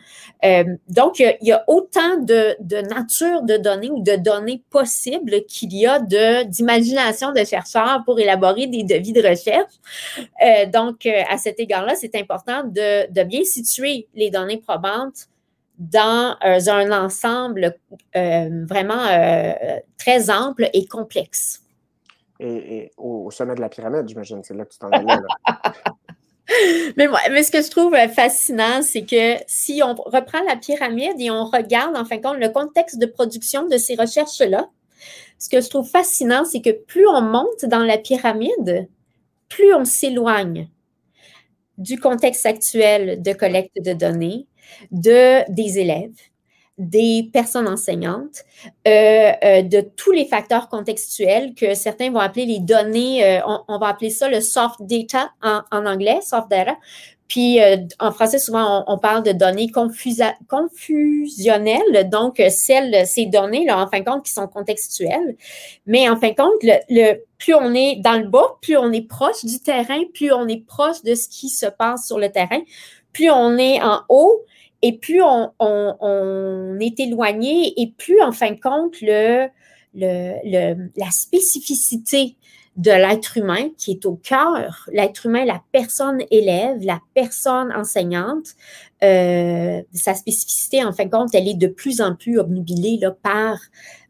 [0.89, 5.04] donc, il y, a autant de, de nature de données ou de données possibles
[5.49, 9.75] qu'il y a d'imagination de, chercheurs pour élaborer des devis de recherche.
[10.43, 15.29] Euh, donc, euh, à cet égard-là, c'est important de, bien situer les données probantes
[15.79, 17.77] dans euh, un ensemble
[18.15, 19.07] vraiment
[19.99, 21.63] très ample et complexe.
[22.41, 25.21] Et, au, sommet de la pyramide, j'imagine, c'est là que tu t'en es là.
[26.97, 31.31] Mais, mais, ce que je trouve fascinant, c'est que si on reprend la pyramide et
[31.31, 34.69] on regarde, en fin de compte, le contexte de production de ces recherches-là,
[35.39, 38.89] ce que je trouve fascinant, c'est que plus on monte dans la pyramide,
[39.49, 40.68] plus on s'éloigne
[41.78, 44.47] du contexte actuel de collecte de données,
[44.91, 46.16] de, des élèves,
[46.78, 48.45] des personnes enseignantes,
[48.89, 53.78] euh, euh, de tous les facteurs contextuels que certains vont appeler les données, euh, on,
[53.78, 56.76] va appeler ça le soft data en anglais, soft data.
[57.29, 57.59] Puis
[57.99, 64.05] en français, souvent, on, parle de données confusionnelles, donc celles, ces données-là, en fin de
[64.05, 65.37] compte, qui sont contextuelles.
[65.87, 69.09] Mais en fin de compte, le, plus on est dans le bas, plus on est
[69.09, 72.61] proche du terrain, plus on est proche de ce qui se passe sur le terrain,
[73.12, 74.45] plus on est en haut,
[74.83, 79.49] et plus on, est éloigné et plus, en fin de compte, le,
[79.95, 82.37] la spécificité
[82.77, 88.55] de l'être humain qui est au cœur, l'être humain, la personne élève, la personne enseignante,
[89.03, 93.12] euh, sa spécificité, en fin de compte, elle est de plus en plus obnubilée là,
[93.12, 93.59] par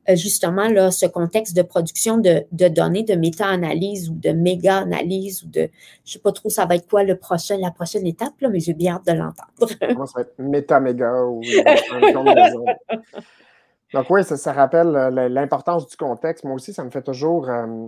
[0.09, 5.49] euh, justement là, ce contexte de production de, données, de méta-analyse ou de méga-analyse ou
[5.49, 8.35] de, je ne sais pas trop ça va être quoi le prochain, la prochaine étape,
[8.41, 9.69] là, mais j'ai bien hâte de l'entendre.
[10.07, 11.43] ça va être méta-méga ou
[13.95, 16.45] Donc oui, ça, rappelle euh, l'importance du contexte.
[16.45, 17.87] Moi aussi, ça me fait toujours euh,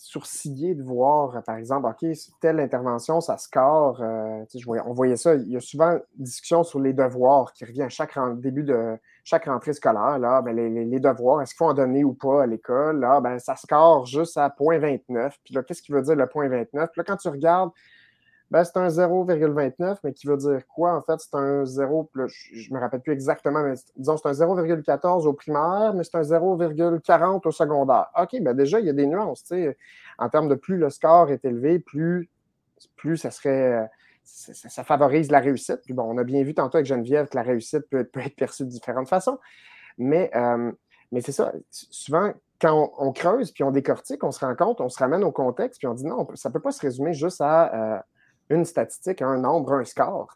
[0.00, 2.08] sourciller de voir, par exemple, OK,
[2.40, 4.00] telle intervention, ça score.
[4.00, 5.34] on voyait ça.
[5.34, 8.96] Il y a souvent une discussion sur les devoirs qui revient à chaque début de
[9.24, 12.46] chaque rentrée scolaire, là, ben, les, devoirs, est-ce qu'il faut en donner ou pas à
[12.46, 13.00] l'école?
[13.00, 15.32] Là, ben, ça score juste à 0.29.
[15.44, 16.66] Puis là, qu'est-ce qui veut dire le 0.29?
[16.70, 17.70] Puis là, quand tu regardes,
[18.50, 20.94] ben, c'est un 0,29, mais qui veut dire quoi?
[20.94, 24.32] En fait, c'est un 0, je ne me rappelle plus exactement, mais disons, c'est un
[24.32, 28.06] 0,14 au primaire, mais c'est un 0,40 au secondaire.
[28.18, 29.44] OK, ben déjà, il y a des nuances.
[30.18, 32.30] En termes de plus le score est élevé, plus,
[32.96, 33.88] plus ça serait
[34.28, 35.80] ça, favorise la réussite.
[35.84, 38.64] Puis bon, on a bien vu tantôt avec Geneviève que la réussite peut, être perçue
[38.64, 39.38] de différentes façons.
[39.96, 40.72] Mais, euh,
[41.12, 44.88] mais c'est ça, souvent, quand on, creuse puis on décortique, on se rend compte, on
[44.88, 47.40] se ramène au contexte, puis on dit non, ça ne peut pas se résumer juste
[47.40, 48.00] à euh,
[48.50, 50.34] une statistique, un nombre, un score.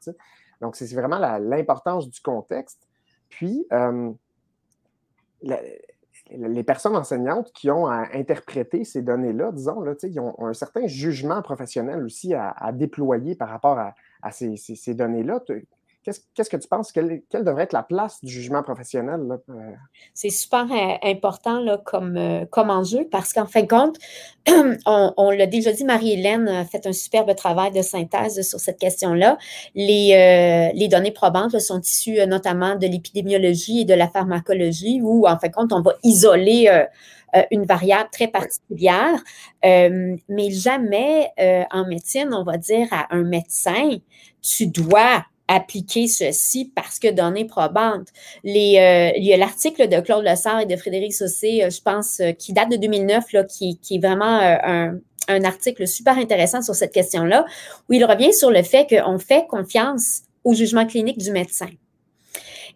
[0.61, 2.89] Donc, c'est vraiment l'importance du contexte.
[3.29, 4.13] Puis, euh,
[6.31, 10.87] les personnes enseignantes qui ont à interpréter ces données-là, disons, là, ils ont, un certain
[10.87, 13.79] jugement professionnel aussi à, déployer par rapport
[14.23, 15.41] à, ces, ces données-là.
[16.05, 16.91] Qu'est-ce que tu penses?
[16.91, 19.21] Quelle, devrait être la place du jugement professionnel?
[19.49, 19.71] Euh?
[20.15, 23.99] C'est super euh, important là, comme, euh, comme enjeu parce qu'en fin de compte,
[24.87, 29.39] on, l'a déjà dit, Marie-Hélène a fait un superbe travail de synthèse sur cette question-là.
[29.77, 35.39] Les, les données probantes sont issues notamment de l'épidémiologie et de la pharmacologie où, en
[35.39, 36.87] fin de compte, on va isoler
[37.53, 39.23] une variable très particulière,
[39.63, 41.31] mais jamais
[41.71, 43.99] en médecine, on va dire à un médecin,
[44.43, 45.25] tu dois
[45.55, 48.09] appliquer ceci parce que données probantes.
[48.45, 52.21] Euh, il y a l'article de Claude Lessard et de Frédéric Saucé, euh, je pense,
[52.21, 54.99] euh, qui date de 2009, là, qui, qui est vraiment un,
[55.29, 57.45] un, article super intéressant sur cette question-là,
[57.89, 61.69] où il revient sur le fait qu'on fait confiance au jugement clinique du médecin.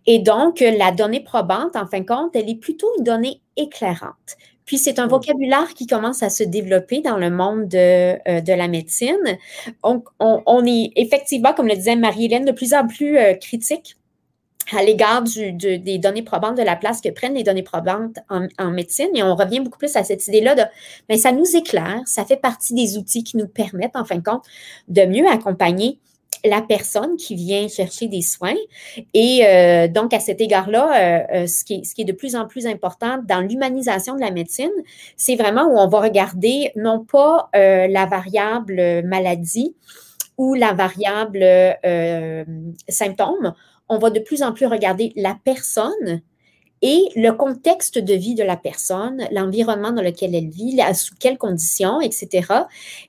[0.07, 4.37] Et donc, la donnée probante, en fin de compte, elle est plutôt une donnée éclairante.
[4.67, 8.53] Puis c'est un vocabulaire qui commence à se développer dans le monde de, euh, de
[8.53, 9.39] la médecine.
[9.85, 13.97] Donc, on, est effectivement, comme le disait Marie-Hélène, de plus en plus euh, critique
[14.73, 18.71] à l'égard des données probantes, de la place que prennent les données probantes en, en
[18.73, 19.09] médecine.
[19.15, 20.63] Et on revient beaucoup plus à cette idée-là de,
[21.09, 24.17] mais ben, ça nous éclaire, ça fait partie des outils qui nous permettent, en fin
[24.17, 24.43] de compte,
[24.89, 26.01] de mieux accompagner
[26.45, 28.55] la personne qui vient chercher des soins.
[29.15, 32.13] Et euh, donc, à cet égard-là, euh, euh, ce, qui est, ce qui est de
[32.13, 34.71] plus en plus important dans l'humanisation de la médecine,
[35.17, 39.75] c'est vraiment où on va regarder non pas la variable maladie
[40.39, 41.45] ou la variable
[42.89, 43.55] symptôme,
[43.89, 46.23] on va de plus en plus regarder la personne
[46.89, 51.37] et le contexte de vie de la personne, l'environnement dans lequel elle vit, sous quelles
[51.37, 52.47] conditions, etc.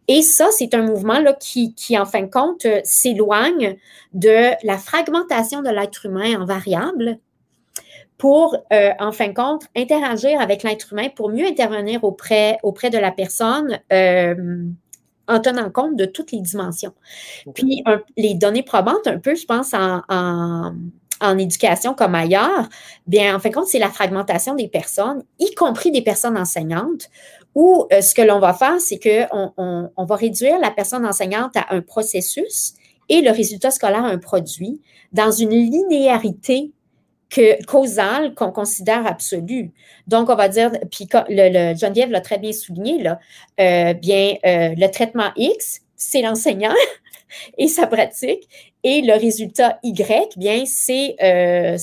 [0.07, 3.77] Et ça, c'est un mouvement là, qui, qui, en fin de compte, euh, s'éloigne
[4.13, 7.19] de la fragmentation de l'être humain en variables
[8.17, 12.89] pour, euh, en fin de compte, interagir avec l'être humain pour mieux intervenir auprès, auprès
[12.89, 13.79] de la personne.
[13.93, 14.63] Euh,
[15.29, 16.93] en tenant compte de toutes les dimensions.
[17.53, 17.83] Puis,
[18.15, 20.73] les données probantes, un peu, je pense, en, en
[21.21, 22.69] en éducation comme ailleurs,
[23.07, 27.09] bien, en fin de compte, c'est la fragmentation des personnes, y compris des personnes enseignantes,
[27.55, 31.57] où euh, ce que l'on va faire, c'est qu'on on, va réduire la personne enseignante
[31.57, 32.73] à un processus
[33.09, 36.71] et le résultat scolaire à un produit dans une linéarité
[37.67, 39.71] causale qu'on considère absolue.
[40.07, 43.03] Donc, on va dire, puis le, Geneviève l'a très bien souligné,
[43.59, 46.73] euh, bien, euh, le traitement X, c'est l'enseignant
[47.57, 48.47] et sa pratique.
[48.89, 51.75] Et le résultat Y, bien, c'est euh,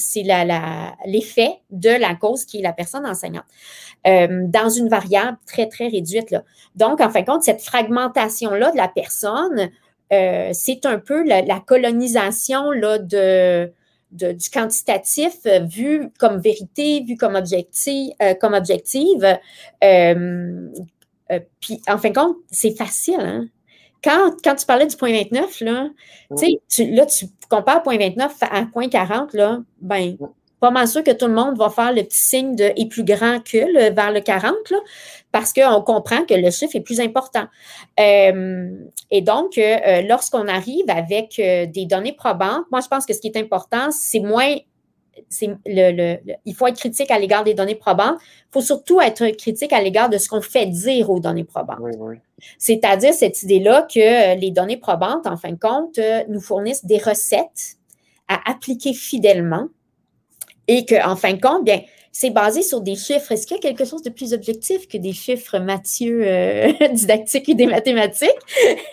[1.05, 3.45] l'effet de la cause qui est la personne enseignante.
[4.07, 6.31] Euh, dans une variable très, très réduite.
[6.31, 6.45] Là.
[6.77, 9.71] Donc, en fin de compte, cette fragmentation-là de la personne,
[10.15, 13.71] euh, c'est un peu la, colonisation là, de,
[14.11, 19.39] du quantitatif vu comme vérité, vu comme, objectif, comme objective.
[21.61, 23.21] puis, en fin de compte, c'est facile.
[23.21, 23.49] Hein?
[24.05, 25.89] Quand, quand, tu parlais du point 29, là,
[26.69, 30.17] tu, là, tu compares point 29 à point 40, là, ben,
[30.65, 33.05] pas mal sûr que tout le monde va faire le petit signe de est plus
[33.05, 34.55] grand que vers le 40,
[35.31, 37.45] parce qu'on comprend que le chiffre est plus important.
[38.01, 38.71] Euh,
[39.11, 43.21] et donc, euh, lorsqu'on arrive avec euh, des données probantes, moi, je pense que ce
[43.21, 44.57] qui est important, c'est moins.
[45.31, 48.17] Le, il faut être critique à l'égard des données probantes.
[48.23, 51.79] Il faut surtout être critique à l'égard de ce qu'on fait dire aux données probantes.
[52.59, 57.77] C'est-à-dire cette idée-là que les données probantes, en fin de compte, nous fournissent des recettes
[58.29, 59.69] à appliquer fidèlement
[60.69, 61.83] et qu'en fin de compte, bien,
[62.15, 63.33] c'est basé sur des chiffres.
[63.33, 67.49] Est-ce qu'il y a quelque chose de plus objectif que des chiffres Mathieu euh, didactiques
[67.49, 68.31] et des mathématiques?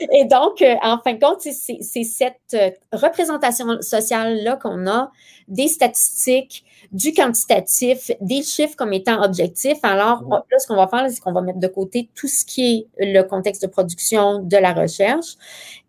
[0.00, 5.10] et donc, euh, en fin de compte, c'est cette euh, représentation sociale-là qu'on a
[5.48, 9.78] des statistiques, du quantitatif, des chiffres comme étant objectifs.
[9.82, 12.88] Alors, là, ce qu'on va faire, c'est qu'on va mettre de côté tout ce qui
[12.98, 15.36] est le contexte de production de la recherche.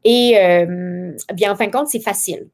[0.06, 0.66] Et
[1.34, 2.48] bien, en fin de compte, c'est facile.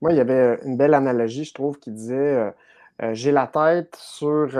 [0.00, 2.50] Moi, il y avait euh, une belle analogie, je trouve, qui disait euh,
[3.02, 4.56] euh, j'ai la tête sur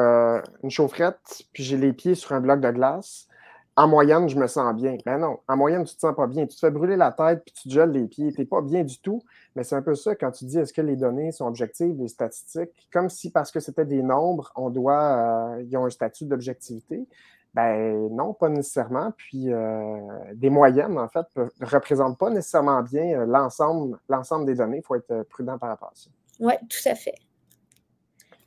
[0.63, 3.29] une chaufferette, puis j'ai les pieds sur un bloc de glace.
[3.77, 4.97] En moyenne, je me sens bien.
[5.05, 6.47] Ben non, en moyenne, tu ne te sens pas bien.
[6.47, 8.33] Tu te fais brûler la tête, puis tu te gèles les pieds.
[8.33, 9.23] Tu n'es pas bien du tout.
[9.57, 12.09] Mais c'est un peu ça quand tu dis est-ce que les données sont objectives, les
[12.09, 17.07] statistiques, comme si parce que c'était des nombres, on doit, ils ont un statut d'objectivité.
[17.55, 19.13] Ben non, pas nécessairement.
[19.17, 20.01] Puis euh,
[20.35, 24.79] des moyennes, en fait, ne représentent pas nécessairement bien euh, l'ensemble, l'ensemble des données.
[24.79, 26.11] Il faut être euh, prudent par rapport à ça.
[26.41, 27.15] Oui, tout à fait.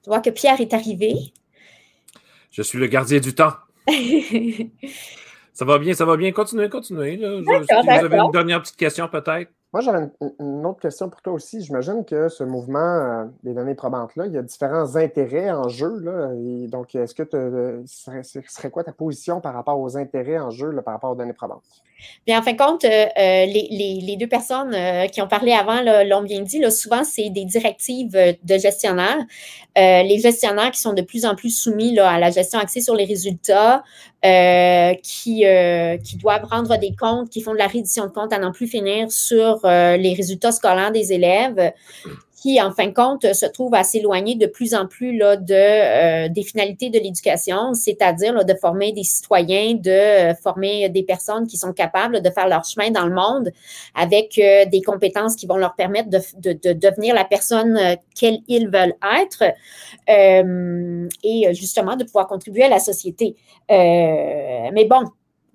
[0.03, 1.33] Tu vois que Pierre est arrivé.
[2.51, 3.53] Je suis le gardien du temps.
[5.53, 6.31] ça va bien, ça va bien.
[6.31, 7.17] Continuez, continuez.
[7.17, 9.51] vous avez une dernière petite question, peut-être.
[9.73, 10.09] Moi, j'avais
[10.39, 11.61] une, autre question pour toi aussi.
[11.61, 15.99] J'imagine que ce mouvement euh, des données probantes-là, il y a différents intérêts en jeu.
[15.99, 16.29] Là,
[16.69, 17.23] donc, est-ce que
[17.85, 21.33] ce serait, quoi ta position par rapport aux intérêts en jeu par rapport aux données
[21.33, 21.83] probantes?
[22.25, 24.75] Bien, en fin de compte, euh, euh, les, deux personnes
[25.11, 26.61] qui ont parlé avant l'ont bien dit.
[26.71, 29.25] souvent, c'est des directives de gestionnaires.
[29.75, 33.05] les gestionnaires qui sont de plus en plus soumis à la gestion axée sur les
[33.05, 33.83] résultats,
[35.03, 35.45] qui,
[36.03, 38.67] qui doivent rendre des comptes, qui font de la reddition de comptes à n'en plus
[38.67, 41.73] finir sur euh, les résultats scolaires des élèves
[42.37, 45.53] qui, en fin de compte, se trouvent à s'éloigner de plus en plus là, de,
[45.53, 51.47] euh, des finalités de l'éducation, c'est-à-dire de former des citoyens, de euh, former des personnes
[51.47, 53.51] qui sont capables de faire leur chemin dans le monde
[53.95, 56.19] avec des compétences qui vont leur permettre de,
[56.53, 59.43] de, devenir la personne qu'ils veulent être
[60.07, 63.35] et justement de pouvoir contribuer à la société.
[63.69, 65.03] mais bon,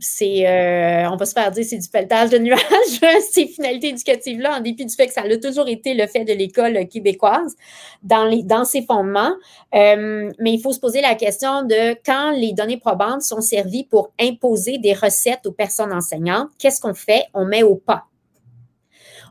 [0.02, 2.60] c'est, euh, on va se faire dire, c'est du pelletage de nuages,
[3.30, 6.32] ces finalités éducatives-là, en dépit du fait que ça a toujours été le fait de
[6.32, 7.56] l'école québécoise
[8.02, 9.34] dans, les, dans ses fondements.
[9.74, 13.84] Euh, mais il faut se poser la question de quand les données probantes sont servies
[13.84, 17.24] pour imposer des recettes aux personnes enseignantes, qu'est-ce qu'on fait?
[17.34, 18.04] On met au pas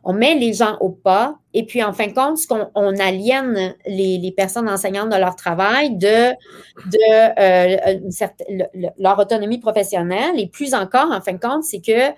[0.03, 2.39] on met les gens au pas et puis en fin de compte,
[2.75, 6.31] on, aliène les, personnes enseignantes de leur travail de,
[7.39, 7.99] euh,
[8.97, 12.09] leur autonomie professionnelle et plus encore, en fin de compte, c'est que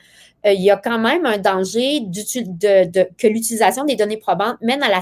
[0.46, 5.02] euh, y a quand même un danger que l'utilisation des données probantes mène à la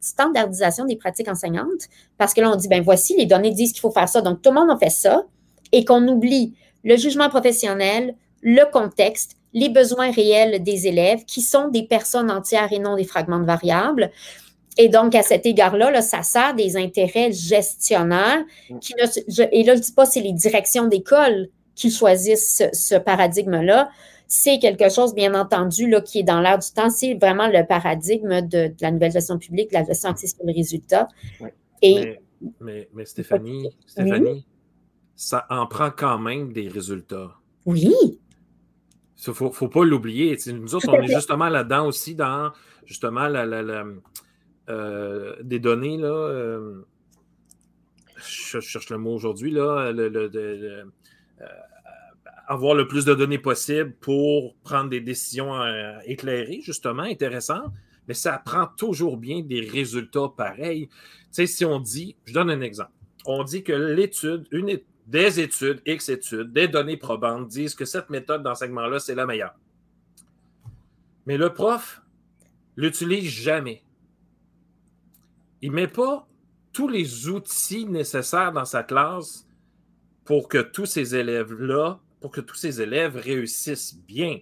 [0.00, 3.80] standardisation des pratiques enseignantes parce que là, on dit, ben voici, les données disent qu'il
[3.80, 5.24] faut faire ça, donc tout le monde a fait ça
[5.72, 6.54] et qu'on oublie
[6.84, 12.72] le jugement professionnel, le contexte, les besoins réels des élèves, qui sont des personnes entières
[12.72, 14.10] et non des fragments de variables.
[14.76, 18.44] Et donc, à cet égard-là, ça sert des intérêts gestionnaires.
[18.80, 23.90] Qui et là, je ne dis pas c'est les directions d'école qui choisissent ce, paradigme-là.
[24.28, 26.90] C'est quelque chose, bien entendu, là, qui est dans l'air du temps.
[26.90, 30.52] C'est vraiment le paradigme de, la nouvelle gestion publique, de la gestion axée sur les
[30.52, 31.08] résultats.
[31.82, 32.18] Et,
[32.60, 34.44] mais, mais, Stéphanie, Stéphanie
[35.18, 37.32] ça en prend quand même des résultats.
[37.66, 38.17] Oui.
[39.26, 40.36] Il ne faut, faut, pas l'oublier.
[40.46, 42.52] Nous autres, on est justement là-dedans aussi, dans
[42.86, 43.84] justement la,
[44.68, 45.96] euh, des données.
[45.96, 46.82] Là, euh,
[48.16, 49.50] je, cherche le mot aujourd'hui.
[49.50, 50.84] Là, euh,
[52.46, 55.52] avoir le plus de données possible pour prendre des décisions
[56.04, 57.72] éclairées, justement, intéressantes.
[58.06, 60.88] Mais ça prend toujours bien des résultats pareils.
[60.88, 60.94] Tu
[61.32, 62.92] sais, si on dit, je donne un exemple,
[63.26, 67.86] on dit que l'étude, une, étude des études, X études, des données probantes disent que
[67.86, 69.54] cette méthode d'enseignement-là, c'est la meilleure.
[71.24, 72.02] Mais le prof
[72.76, 73.82] l'utilise jamais.
[75.62, 76.28] Il ne met pas
[76.72, 79.48] tous les outils nécessaires dans sa classe
[80.26, 84.40] pour que tous ces élèves-là, pour que tous ces élèves réussissent bien.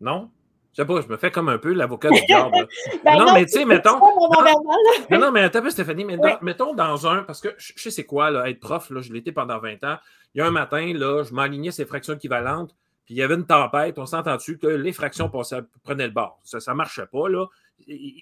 [0.00, 0.30] Non?
[0.72, 2.68] Je sais pas, je me fais comme un peu l'avocat du diable.
[3.04, 3.98] Ben non, non, mais tu sais, mettons.
[5.10, 6.30] non, mais attends un peu, Stéphanie, mais Oui.
[6.30, 9.12] dans- mettons dans un, parce que je sais c'est quoi, là, être prof, là, je
[9.12, 9.96] l'étais pendant 20 ans.
[10.34, 13.34] Il y a un matin, là, je m'alignais ces fractions équivalentes, puis il y avait
[13.34, 16.38] une tempête, on s'entend dessus que les fractions passaient- prenaient le bord?
[16.44, 17.46] Ça ne marchait pas, là.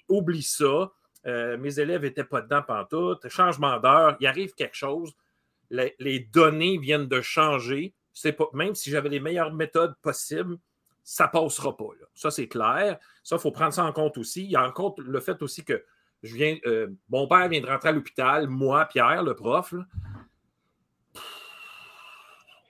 [0.09, 0.91] Oublie ça.
[1.25, 3.27] Euh, mes élèves n'étaient pas dedans pantoute.
[3.27, 5.13] Changement d'heure, il arrive quelque chose.
[5.69, 7.93] Les, les données viennent de changer.
[8.37, 10.57] Pas, même si j'avais les meilleures méthodes possibles,
[11.09, 11.87] ça ne passera pas.
[12.01, 12.05] là.
[12.13, 12.99] Ça, c'est clair.
[13.23, 14.43] Ça, il faut prendre ça en compte aussi.
[14.43, 15.81] Il y a en compte le fait aussi que
[16.21, 19.73] je viens, euh, mon père vient de rentrer à l'hôpital, moi, Pierre, le prof.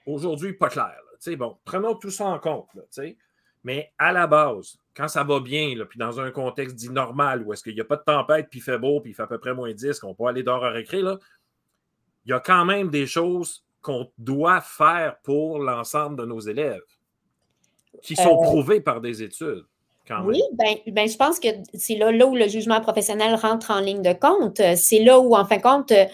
[0.06, 1.00] Aujourd'hui, pas clair.
[1.36, 2.68] Bon, prenons tout ça en compte.
[3.64, 7.42] Mais à la base, quand ça va bien, là, puis dans un contexte dit normal,
[7.42, 9.22] où est-ce qu'il n'y a pas de tempête, puis il fait beau, puis il fait
[9.22, 11.18] à peu près moins 10, qu'on peut aller dehors à récré, là,
[12.24, 16.97] il y a quand même des choses qu'on doit faire pour l'ensemble de nos élèves,
[18.02, 19.64] qui sont Euh, prouvées par des études.
[20.24, 23.80] Oui, ben, ben, je pense que c'est là, là où le jugement professionnel rentre en
[23.80, 24.58] ligne de compte.
[24.60, 26.06] Euh, C'est là où, en fin de compte, euh,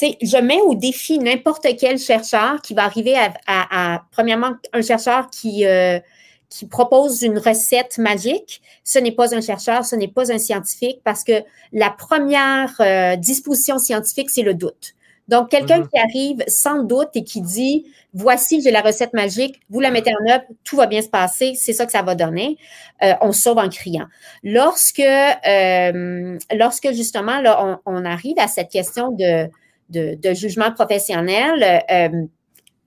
[0.00, 4.80] je mets au défi n'importe quel chercheur qui va arriver à, à- à- premièrement, un
[4.80, 6.00] chercheur qui, euh,
[6.48, 8.62] qui propose une recette magique.
[8.84, 13.16] Ce n'est pas un chercheur, ce n'est pas un scientifique parce que la première euh,
[13.16, 14.94] disposition scientifique, c'est le doute.
[15.28, 15.88] Donc, quelqu'un Mhm.
[15.88, 20.12] qui arrive sans doute et qui dit Voici, j'ai la recette magique, vous la mettez
[20.12, 22.58] en œuvre, tout va bien se passer, c'est ça que ça va donner.
[23.02, 24.06] Euh, on sauve en criant.
[24.42, 29.48] Lorsque, euh, lorsque justement, là, on, on arrive à cette question de,
[29.90, 32.26] de, de jugement professionnel, euh,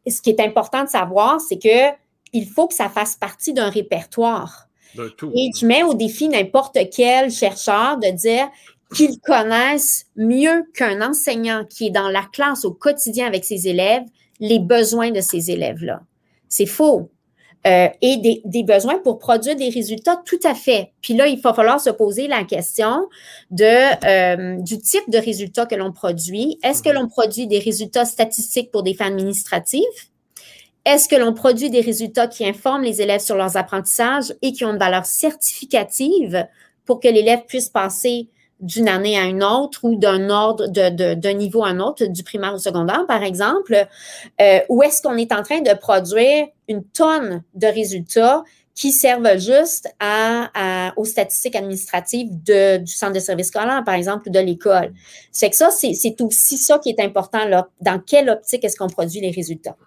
[0.07, 1.95] ce qui est important de savoir, c'est que
[2.33, 4.67] il faut que ça fasse partie d'un répertoire.
[5.35, 8.47] Et je mets au défi n'importe quel chercheur de dire
[8.95, 14.03] qu'ils connaissent mieux qu'un enseignant qui est dans la classe au quotidien avec ses élèves
[14.39, 16.01] les besoins de ces élèves-là.
[16.49, 17.11] C'est faux.
[17.67, 20.91] Euh, et des, des besoins pour produire des résultats, tout à fait.
[21.01, 23.09] Puis là, il va falloir se poser la question
[23.49, 23.65] de,
[24.05, 26.59] euh, du type de résultats que l'on produit.
[26.61, 26.95] Est-ce que Mhm.
[26.95, 29.81] l'on produit des résultats statistiques pour des fins administratives?
[30.85, 34.63] Est-ce que l'on produit des résultats qui informent les élèves sur leurs apprentissages et qui
[34.63, 36.47] ont une valeur certificative
[36.85, 38.29] pour que l'élève puisse passer
[38.59, 42.53] d'une année à une autre ou d'un ordre, d'un niveau à un autre, du primaire
[42.53, 43.87] au secondaire, par exemple,
[44.41, 48.43] euh, ou est-ce qu'on est en train de produire une tonne de résultats
[48.73, 54.27] qui servent juste à, aux statistiques administratives de, du centre de service scolaire, par exemple,
[54.27, 54.93] ou de l'école.
[55.31, 57.39] C'est que ça, c'est c'est aussi ça qui est important.
[57.79, 59.77] Dans quelle optique est-ce qu'on produit les résultats?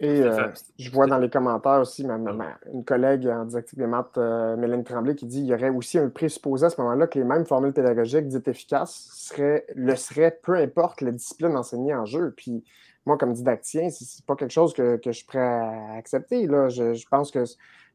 [0.00, 3.78] Et euh, je vois dans les commentaires aussi ma, ma- ma- une collègue en didactique
[3.78, 6.80] des maths, euh, Mélanie Tremblay, qui dit qu'il y aurait aussi un présupposé à ce
[6.80, 11.56] moment-là que les mêmes formules pédagogiques dites efficaces seraient, le seraient peu importe la discipline
[11.56, 12.34] enseignée en jeu.
[12.36, 12.64] Puis
[13.06, 16.46] moi, comme didactien, c'est c'est pas quelque chose que, que je suis prêt à accepter.
[16.48, 16.68] Là.
[16.68, 17.44] Je, je pense que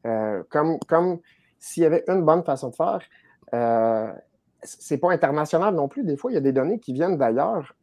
[0.05, 1.19] euh, comme, comme
[1.59, 3.01] s'il y avait une bonne façon de faire,
[3.53, 4.13] euh,
[4.63, 6.03] c'est pas international non plus.
[6.03, 7.73] Des fois, il y a des données qui viennent d'ailleurs.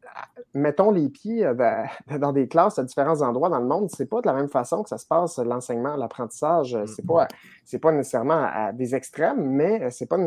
[0.55, 1.55] Mettons les pieds euh,
[2.19, 3.89] dans- des classes à différents endroits dans le monde.
[3.91, 6.77] C'est pas de la même façon que ça se passe l'enseignement, l'apprentissage.
[6.87, 7.29] C'est pas,
[7.65, 10.19] c'est pas nécessairement à des extrêmes, mais c'est pas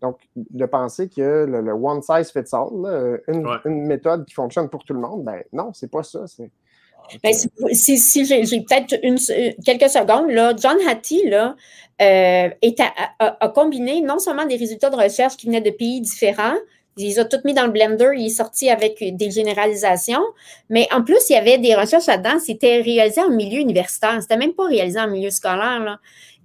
[0.00, 3.56] donc de penser que le, le one size fits all, là, une, Ouais.
[3.64, 6.26] une méthode qui fonctionne pour tout le monde, ben non, c'est pas ça.
[6.26, 6.50] C'est
[7.22, 7.32] Ben,
[7.72, 11.56] si j'ai peut-être euh, quelques secondes, là, John Hattie là,
[12.00, 15.70] euh, est à- a, a combiné non seulement des résultats de recherche qui venaient de
[15.70, 16.54] pays différents,
[16.96, 20.22] il les a toutes mis dans le blender, il est sorti avec des généralisations,
[20.68, 24.36] mais en plus, il y avait des recherches là-dedans, c'était réalisé en milieu universitaire, c'était
[24.36, 25.80] même pas réalisé en milieu scolaire.
[25.80, 25.98] Là.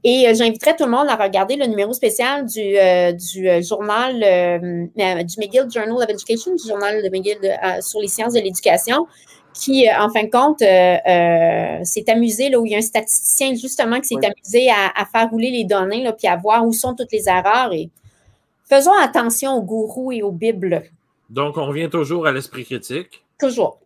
[0.03, 3.61] Et euh, j'inviterais tout le monde à regarder le numéro spécial du, euh, du euh,
[3.61, 8.39] journal, du McGill Journal of Education, du journal de McGill de- sur les sciences de
[8.39, 9.07] l'éducation,
[9.55, 12.77] qui, euh, en fin de compte, euh, euh, s'est amusé, là, où il y a
[12.77, 14.25] un statisticien justement qui s'est Oui.
[14.25, 17.27] amusé à, à faire rouler les données, là, puis à voir où sont toutes les
[17.29, 17.71] erreurs.
[17.73, 17.89] Et
[18.69, 20.83] faisons attention aux gourous et aux bibles,
[21.29, 23.23] Donc, on revient toujours à l'esprit critique.
[23.39, 23.79] toujours.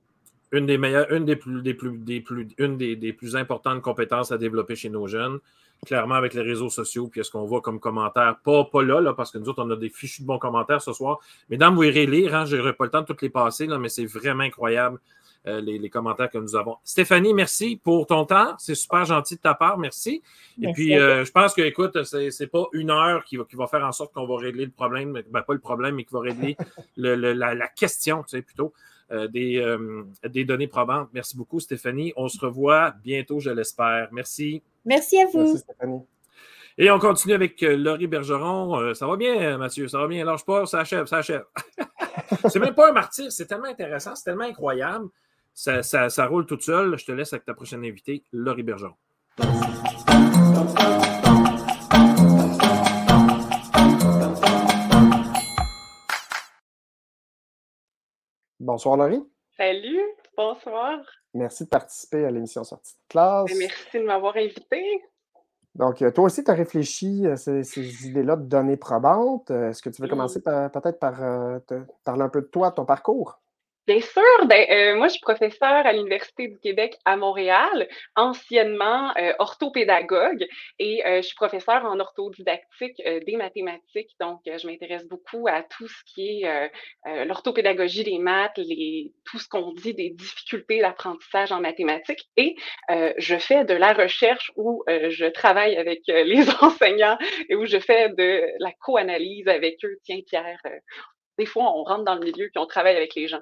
[0.52, 3.82] Une des meilleures, une des plus, des plus, des plus, une des, des plus importantes
[3.84, 5.38] compétences à développer chez nos jeunes.
[5.86, 9.14] Clairement, avec les réseaux sociaux, puis ce qu'on voit comme commentaires, pas, pas là, là,
[9.14, 11.20] parce que nous autres, on a des fichus de bons commentaires ce soir.
[11.50, 13.78] Mesdames, vous irez lire, hein, je n'aurai pas le temps de toutes les passer, là,
[13.78, 15.00] mais c'est vraiment incroyable
[15.48, 16.76] euh, les, les commentaires que nous avons.
[16.84, 18.56] Stéphanie, merci pour ton temps.
[18.58, 19.78] C'est super gentil de ta part.
[19.78, 20.22] Merci.
[20.62, 23.56] Et puis, euh, je pense que, écoute, c'est c'est pas une heure qui va, qui
[23.56, 26.14] va faire en sorte qu'on va régler le problème, ben, pas le problème, mais qui
[26.14, 26.58] va régler
[26.98, 28.74] le- le- la, la question, tu sais, plutôt,
[29.12, 31.10] euh, des, euh, des données probantes.
[31.14, 32.14] Merci beaucoup, Stéphanie.
[32.18, 34.10] On se revoit bientôt, je l'espère.
[34.12, 34.62] Merci.
[34.86, 35.40] Merci à vous.
[35.40, 36.02] Merci Stéphanie.
[36.78, 38.80] Et on continue avec Laurie Bergeron.
[38.80, 40.24] Euh, ça va bien, Mathieu, ça va bien.
[40.24, 41.44] Lâche pas, ça achève, ça achève.
[42.50, 45.08] c'est même pas un martyr, c'est tellement intéressant, c'est tellement incroyable.
[45.62, 46.98] Ça, ça, roule tout seul.
[46.98, 48.96] Je te laisse avec ta prochaine invitée, Laurie Bergeron.
[58.58, 59.22] Bonsoir, Laurie.
[59.58, 60.00] Salut,
[60.38, 60.98] bonsoir.
[61.34, 63.48] Merci de participer à l'émission Sortie de classe.
[63.50, 65.04] Ben, merci de m'avoir invité.
[65.76, 69.52] Donc, euh, toi aussi, tu as réfléchi à ces, ces idées-là de données probantes.
[69.52, 72.76] Est-ce que tu veux commencer peut-être par euh, te parler un peu de toi, de
[72.76, 73.42] ton parcours?
[73.90, 79.12] Bien sûr, ben, euh, moi je suis professeure à l'Université du Québec à Montréal, anciennement
[79.18, 80.46] euh, orthopédagogue
[80.78, 84.12] et euh, je suis professeure en orthodidactique des mathématiques.
[84.20, 86.70] Donc, je m'intéresse beaucoup à tout ce qui est
[87.26, 92.56] l'orthopédagogie des maths, les, tout ce qu'on dit des difficultés d'apprentissage en mathématiques et
[93.18, 97.18] je fais de la recherche où je travaille avec les enseignants
[97.50, 99.98] et où je fais de la co-analyse avec eux.
[100.04, 100.62] Tiens, Pierre,
[101.40, 103.40] des fois, on rentre dans le milieu et on travaille avec les gens.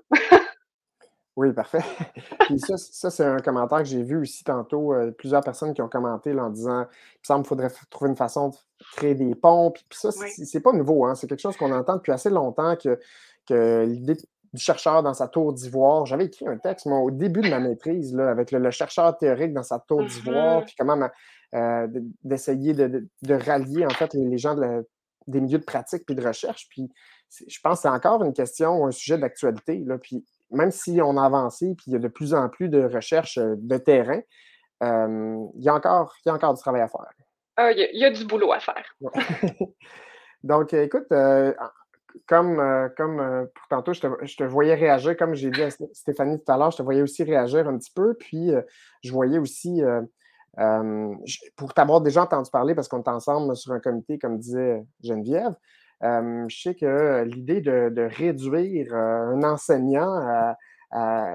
[1.35, 1.81] oui, parfait.
[2.41, 4.93] Puis ça, ça c'est un commentaire que j'ai vu aussi tantôt.
[4.93, 8.15] Euh, plusieurs personnes qui ont commenté en disant il me semble qu'il faudrait trouver une
[8.15, 8.55] façon de
[8.95, 9.71] créer des ponts.
[9.71, 11.05] Puis, ça, c'est pas nouveau.
[11.05, 11.15] Hein?
[11.15, 12.99] C'est quelque chose qu'on entend depuis assez longtemps que,
[13.47, 14.17] que l'idée
[14.53, 16.05] du chercheur dans sa tour d'ivoire.
[16.05, 19.53] J'avais écrit un texte, moi, au début de ma maîtrise, là, avec le, chercheur théorique
[19.53, 20.65] dans sa tour d'ivoire, mm-hmm.
[20.65, 21.09] puis comment
[21.55, 21.87] euh,
[22.23, 24.55] d'essayer de, rallier, en fait, les, gens
[25.27, 26.67] des milieux de pratique puis de recherche.
[26.69, 26.89] Puis
[27.47, 29.83] je pense que c'est encore une question, un sujet d'actualité.
[30.01, 32.83] Puis même si on a avancé, puis il y a de plus en plus de
[32.83, 34.21] recherches euh, de terrain,
[34.83, 37.11] euh, il, y a encore, il y a encore du travail à faire.
[37.57, 38.85] Ah, il, y a, du boulot à faire.
[40.43, 41.51] Donc, écoute, euh,
[42.27, 42.61] comme,
[42.95, 44.01] comme pour tantôt, je
[44.37, 47.23] te, voyais réagir, comme j'ai dit à Stéphanie tout à l'heure, je te voyais aussi
[47.23, 48.51] réagir un petit peu, puis
[49.03, 49.81] je voyais aussi,
[51.55, 55.55] pour t'avoir déjà entendu parler, parce qu'on est ensemble sur un comité, comme disait Geneviève,
[56.01, 60.55] je sais que l'idée de, réduire un enseignant,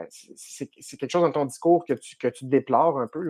[0.09, 0.67] c'est
[0.99, 3.23] quelque chose dans ton discours que tu, que tu déplores un peu,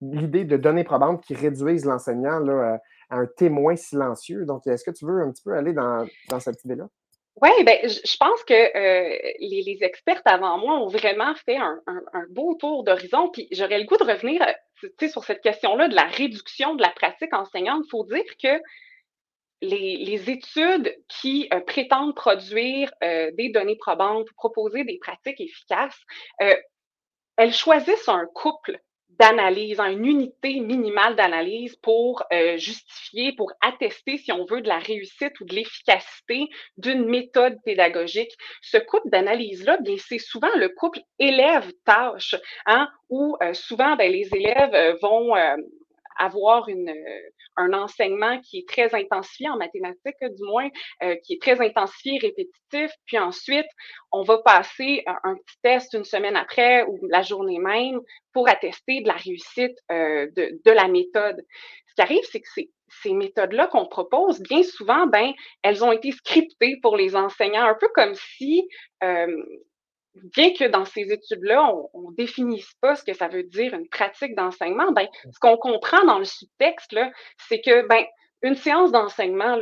[0.00, 2.78] l'idée de données probantes qui réduisent l'enseignant à
[3.10, 4.44] un témoin silencieux.
[4.44, 6.06] Donc, est-ce que tu veux un petit peu aller dans,
[6.38, 6.88] cette idée-là?
[7.42, 11.80] Oui, ben, je pense que les, les, expertes avant moi ont vraiment fait un,
[12.28, 13.30] beau tour d'horizon.
[13.30, 14.44] Puis j'aurais le goût de revenir
[15.08, 17.84] sur cette question-là de la réduction de la pratique enseignante.
[17.86, 18.60] Il faut dire que
[19.62, 25.98] les, études qui euh, prétendent produire euh, des données probantes proposer des pratiques efficaces,
[26.42, 26.56] euh,
[27.36, 28.80] elles choisissent un couple
[29.20, 32.24] d'analyse, hein, une unité minimale d'analyse pour
[32.56, 36.48] justifier, pour attester, si on veut, de la réussite ou de l'efficacité
[36.78, 38.32] d'une méthode pédagogique.
[38.62, 42.34] Ce couple d'analyse-là, bien, c'est souvent le couple élève-tâche,
[42.66, 45.34] hein, où souvent, ben, les élèves vont
[46.18, 46.92] avoir une,
[47.60, 50.68] un enseignement qui est très intensifié en mathématiques, du moins,
[51.02, 52.90] euh, qui est très intensifié, répétitif.
[53.06, 53.66] Puis ensuite,
[54.12, 58.00] on va passer un petit test une semaine après ou la journée même
[58.32, 61.44] pour attester de la réussite euh, de, la méthode.
[61.88, 62.70] Ce qui arrive, c'est que ces,
[63.02, 65.32] ces méthodes-là qu'on propose, bien souvent, ben,
[65.62, 68.68] elles ont été scriptées pour les enseignants, un peu comme si
[69.02, 69.44] euh,
[70.14, 73.88] bien que dans ces études-là, on ne définisse pas ce que ça veut dire une
[73.88, 76.96] pratique d'enseignement, ben, ce qu'on comprend dans le sous-texte,
[77.48, 78.04] c'est que ben,
[78.42, 79.58] une séance d'enseignement,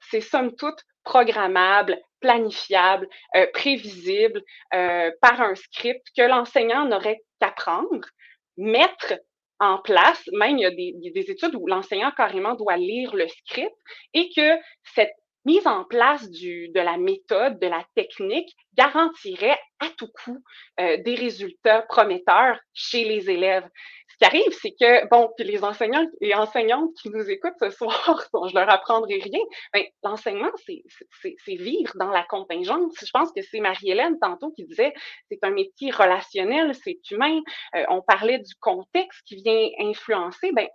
[0.00, 4.42] c'est somme toute programmable, planifiable, euh, prévisible
[4.74, 8.08] euh, par un script que l'enseignant n'aurait qu'à prendre,
[8.56, 9.14] mettre
[9.58, 13.26] en place, même il y a des, des études où l'enseignant carrément doit lire le
[13.28, 13.74] script
[14.12, 14.58] et que
[14.94, 15.14] cette
[15.46, 20.42] mise en place du, de la méthode, de la technique garantirait à tout coup
[20.80, 23.66] euh, des résultats prometteurs chez les élèves.
[24.08, 27.70] Ce qui arrive, c'est que, bon, puis les enseignants et enseignantes qui nous écoutent ce
[27.78, 29.40] soir, je leur apprendrai rien,
[29.72, 32.94] ben, l'enseignement, c'est vivre dans la contingence.
[33.00, 34.94] Je pense que c'est Marie-Hélène tantôt qui disait,
[35.30, 37.40] c'est un métier relationnel, c'est humain.
[37.76, 40.50] Euh, on parlait du contexte qui vient influencer.
[40.52, 40.66] Ben,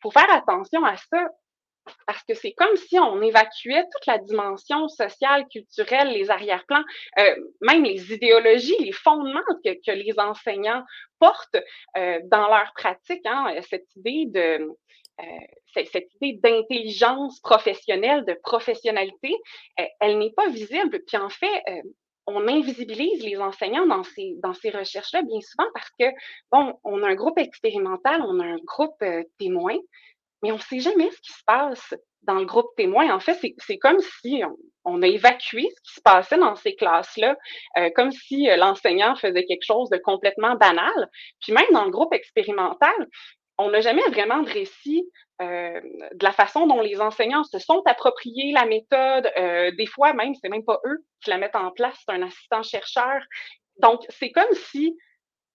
[0.00, 1.28] faut faire attention à ça
[2.06, 6.82] parce que c'est comme si on évacuait toute la dimension sociale, culturelle, les arrière-plans,
[7.18, 10.84] euh, même les idéologies, les fondements que, les enseignants
[11.18, 11.56] portent
[11.96, 13.24] euh, dans leur pratique.
[13.24, 14.68] Hein, cette idée de
[15.20, 19.34] euh, cette idée d'intelligence professionnelle, de professionnalité,
[20.00, 21.00] elle n'est pas visible.
[21.06, 21.62] Puis en fait,
[22.26, 26.06] on invisibilise les enseignants dans ces, dans ces recherches-là bien souvent parce que,
[26.50, 29.04] bon, on a un groupe expérimental, on a un groupe
[29.38, 29.76] témoin,
[30.42, 33.12] mais on ne sait jamais ce qui se passe dans le groupe témoin.
[33.12, 34.42] En fait, c'est comme si
[34.84, 37.36] on, a évacué ce qui se passait dans ces classes-là,
[37.78, 41.10] euh, comme si euh, l'enseignant faisait quelque chose de complètement banal.
[41.40, 43.08] Puis même dans le groupe expérimental,
[43.58, 45.08] on n'a jamais vraiment de récit
[45.40, 49.30] euh, de la façon dont les enseignants se sont appropriés la méthode.
[49.38, 52.22] Euh, des fois, même, c'est même pas eux qui la mettent en place, c'est un
[52.22, 53.22] assistant chercheur.
[53.78, 54.96] Donc, c'est comme si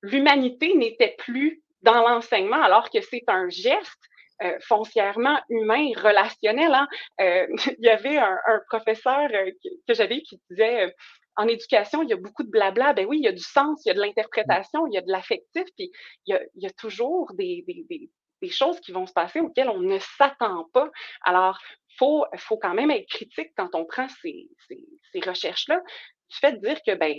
[0.01, 4.03] l'humanité n'était plus dans l'enseignement, alors que c'est un geste
[4.43, 6.71] euh, foncièrement humain, relationnel.
[6.71, 6.88] Hein.
[7.21, 7.47] Euh,
[7.79, 8.38] il y avait un,
[8.69, 9.51] professeur euh,
[9.88, 10.93] que, j'avais qui disait
[11.38, 12.93] en éducation, il y a beaucoup de blabla.
[12.93, 15.01] Ben oui, il y a du sens, il y a de l'interprétation, il y a
[15.01, 15.91] de l'affectif, puis
[16.25, 20.67] il y a, toujours des, des, choses qui vont se passer auxquelles on ne s'attend
[20.73, 20.89] pas.
[21.23, 21.59] Alors,
[21.89, 25.81] il faut, faut quand même être critique quand on prend ces, ces, ces recherches-là.
[26.29, 27.13] Du fait de dire que, ben,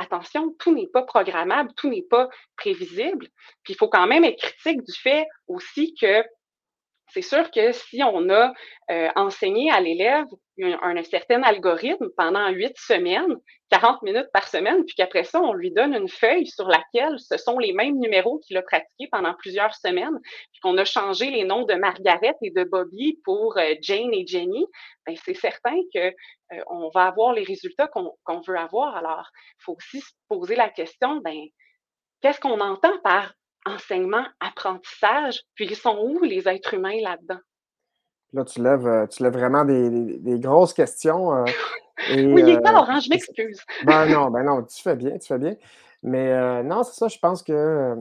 [0.00, 3.28] attention, tout n'est pas programmable, tout n'est pas prévisible.
[3.62, 6.24] Puis il faut quand même être critique du fait aussi que
[7.12, 8.52] c'est sûr que si on a
[8.90, 10.26] euh, enseigné à l'élève
[10.62, 13.36] un, certain algorithme pendant huit semaines,
[13.70, 17.36] 40 minutes par semaine, puis qu'après ça, on lui donne une feuille sur laquelle ce
[17.36, 21.44] sont les mêmes numéros qu'il a pratiqués pendant plusieurs semaines, puis qu'on a changé les
[21.44, 24.66] noms de Margaret et de Bobby pour euh, Jane et Jenny,
[25.06, 28.96] ben, c'est certain qu'on euh, va avoir les résultats qu'on veut avoir.
[28.96, 31.38] Alors, il faut aussi se poser la question, ben,
[32.20, 33.32] qu'est-ce qu'on entend par
[33.66, 37.40] enseignement, apprentissage, puis ils sont où les êtres humains là-dedans?
[38.32, 41.34] Là, tu lèves, euh, tu lèves vraiment des, grosses questions.
[41.34, 41.44] Euh,
[42.10, 43.60] oui, il est tard, hein, je m'excuse.
[43.84, 45.56] ben non, ben non, tu fais bien, tu fais bien.
[46.02, 47.96] Mais euh, non, c'est ça, je pense que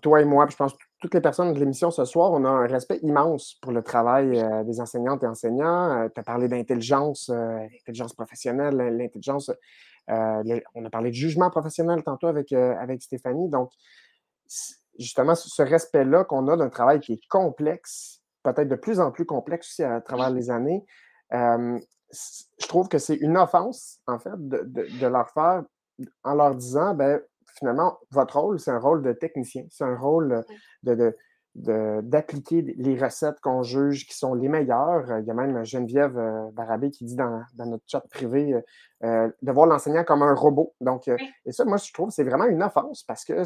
[0.00, 2.44] toi et moi, puis je pense que toutes les personnes de l'émission ce soir, on
[2.44, 6.08] a un respect immense pour le travail des enseignantes et enseignants.
[6.14, 9.50] tu as parlé d'intelligence, l'intelligence professionnelle, l'intelligence.
[10.06, 13.48] on a parlé de jugement professionnel tantôt avec, avec Stéphanie.
[13.48, 13.72] Donc,
[14.98, 19.24] justement ce respect-là qu'on a d'un travail qui est complexe, peut-être de plus en plus
[19.24, 20.84] complexe aussi à travers les années,
[21.32, 25.64] je trouve que c'est une offense, en fait, de, leur faire
[26.24, 27.20] en leur disant, ben,
[27.58, 30.44] finalement, votre rôle, c'est un rôle de technicien, c'est un rôle
[30.82, 31.16] de,
[31.54, 35.04] d'appliquer les recettes qu'on juge qui sont les meilleures.
[35.20, 38.60] Il y a même Geneviève euh, Barabé qui dit dans, notre chat privé euh,
[39.04, 40.74] euh, de voir l'enseignant comme un robot.
[40.80, 43.42] Donc, et ça, moi, je trouve que c'est vraiment une offense parce que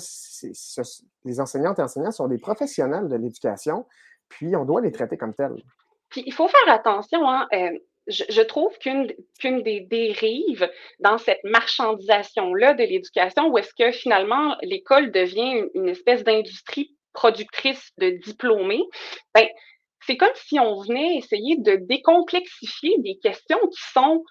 [1.25, 3.87] les enseignantes et enseignants sont des professionnels de l'éducation,
[4.29, 5.63] puis on doit les traiter comme tels.
[6.09, 7.49] Puis il faut faire attention, hein,
[8.07, 15.11] je, trouve qu'une des dérives dans cette marchandisation-là de l'éducation, où est-ce que finalement l'école
[15.11, 18.85] devient une espèce d'industrie productrice de diplômés,
[19.35, 19.49] ben,
[20.07, 24.23] c'est comme si on venait essayer de décomplexifier des questions qui sont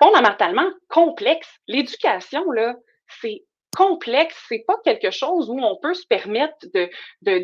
[0.00, 1.58] fondamentalement complexes.
[1.66, 2.74] L'éducation, là,
[3.20, 3.42] c'est
[3.76, 6.88] complexe, c'est pas quelque chose où on peut se permettre de,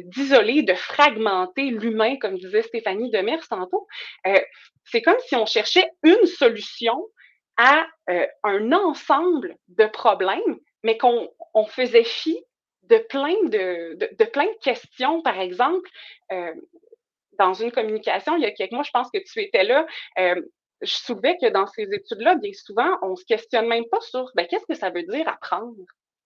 [0.08, 3.86] d'isoler, de, fragmenter l'humain, comme disait Stéphanie Demers tantôt.
[4.26, 4.40] Euh,
[4.84, 6.98] c'est comme si on cherchait une solution
[7.56, 12.42] à euh, un ensemble de problèmes, mais qu'on on faisait fi
[12.88, 15.88] de plein de, de, plein de questions, par exemple,
[16.32, 16.54] euh,
[17.38, 19.86] dans une communication, il y a quelques mois, je pense que tu étais là,
[20.18, 20.40] euh,
[20.82, 24.46] je soulevais que dans ces études-là, bien souvent, on se questionne même pas sur ben,
[24.46, 25.74] qu'est-ce que ça veut dire apprendre?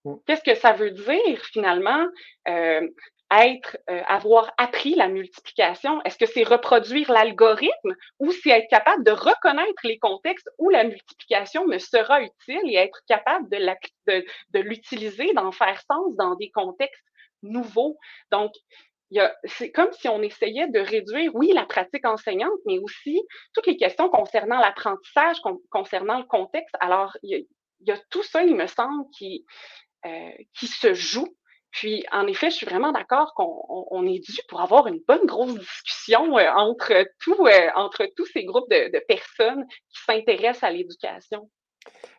[0.04, 0.14] Mmh.
[0.26, 2.06] Qu'est-ce que ça veut dire finalement?
[2.48, 2.88] Euh,
[3.30, 6.00] être, euh, avoir appris la multiplication?
[6.02, 10.84] Est-ce que c'est reproduire l'algorithme ou c'est être capable de reconnaître les contextes où la
[10.84, 13.58] multiplication me sera utile et être capable de,
[14.06, 14.24] de,
[14.54, 17.04] de l'utiliser, d'en faire sens dans des contextes
[17.42, 17.98] nouveaux?
[18.30, 18.52] Donc,
[19.44, 23.22] c'est comme si on essayait de réduire, oui, la pratique enseignante, mais aussi
[23.54, 25.38] toutes les questions concernant l'apprentissage,
[25.70, 26.74] concernant le contexte.
[26.80, 27.46] Alors, il
[27.80, 29.46] y, a, tout ça, il me semble, qui,
[30.04, 31.37] euh, qui se joue
[31.70, 35.54] puis, en effet, je suis vraiment d'accord qu'on est dû pour avoir une bonne grosse
[35.54, 41.50] discussion euh, entre, euh, entre tous ces groupes de, personnes qui s'intéressent à l'éducation.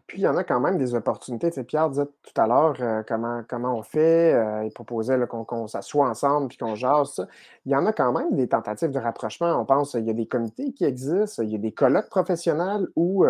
[0.05, 1.51] Puis, il y en a quand même des opportunités.
[1.51, 4.35] Tu Pierre disait tout à l'heure euh, comment, on fait.
[4.65, 7.27] il proposait qu'on s'assoie ensemble puis qu'on jase ça.
[7.65, 9.59] Il y en a quand même des tentatives de rapprochement.
[9.59, 12.87] On pense qu'il y a des comités qui existent, il y a des colloques professionnels
[12.95, 13.25] où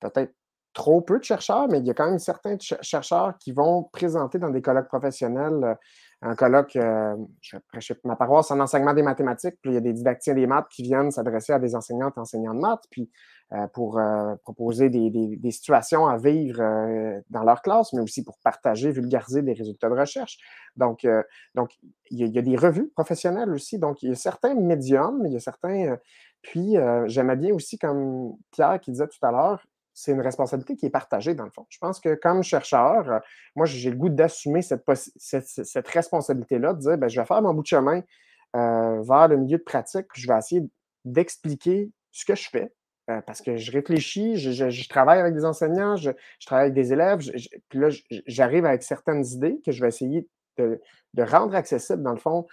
[0.00, 0.32] peut-être
[0.72, 4.38] trop peu de chercheurs, mais il y a quand même certains chercheurs qui vont présenter
[4.38, 5.64] dans des colloques professionnels.
[5.64, 5.74] Euh,
[6.24, 9.80] un colloque, euh, je prêcher ma paroisse en enseignement des mathématiques, puis il y a
[9.80, 13.10] des didacticiens des maths qui viennent s'adresser à des enseignantes et enseignants de maths, puis
[13.52, 14.00] euh, pour
[14.44, 16.62] proposer des, situations à vivre
[17.28, 20.38] dans leur classe, mais aussi pour partager, vulgariser des résultats de recherche.
[20.76, 21.04] Donc,
[21.56, 21.70] donc
[22.12, 23.80] il y, a, il y, a, des revues professionnelles aussi.
[23.80, 25.96] Donc, il y a certains médiums, il y a certains.
[26.40, 30.86] puis, j'aimais bien aussi, comme Pierre qui disait tout à l'heure, c'est une responsabilité qui
[30.86, 31.66] est partagée dans le fond.
[31.68, 33.18] Je pense que comme chercheur, euh,
[33.54, 34.84] moi, j'ai le goût d'assumer cette,
[35.16, 38.02] cette, responsabilité-là, de dire, ben, je vais faire mon bout de chemin
[38.56, 40.62] euh, vers le milieu de pratique, je vais essayer
[41.04, 42.72] d'expliquer ce que je fais,
[43.10, 46.10] euh, parce que je réfléchis, je, travaille avec des enseignants, je,
[46.44, 47.20] travaille avec des élèves,
[47.68, 47.88] puis là,
[48.26, 50.28] j'arrive avec certaines idées que je vais essayer
[50.58, 50.80] de,
[51.18, 52.46] rendre accessibles, dans le fond,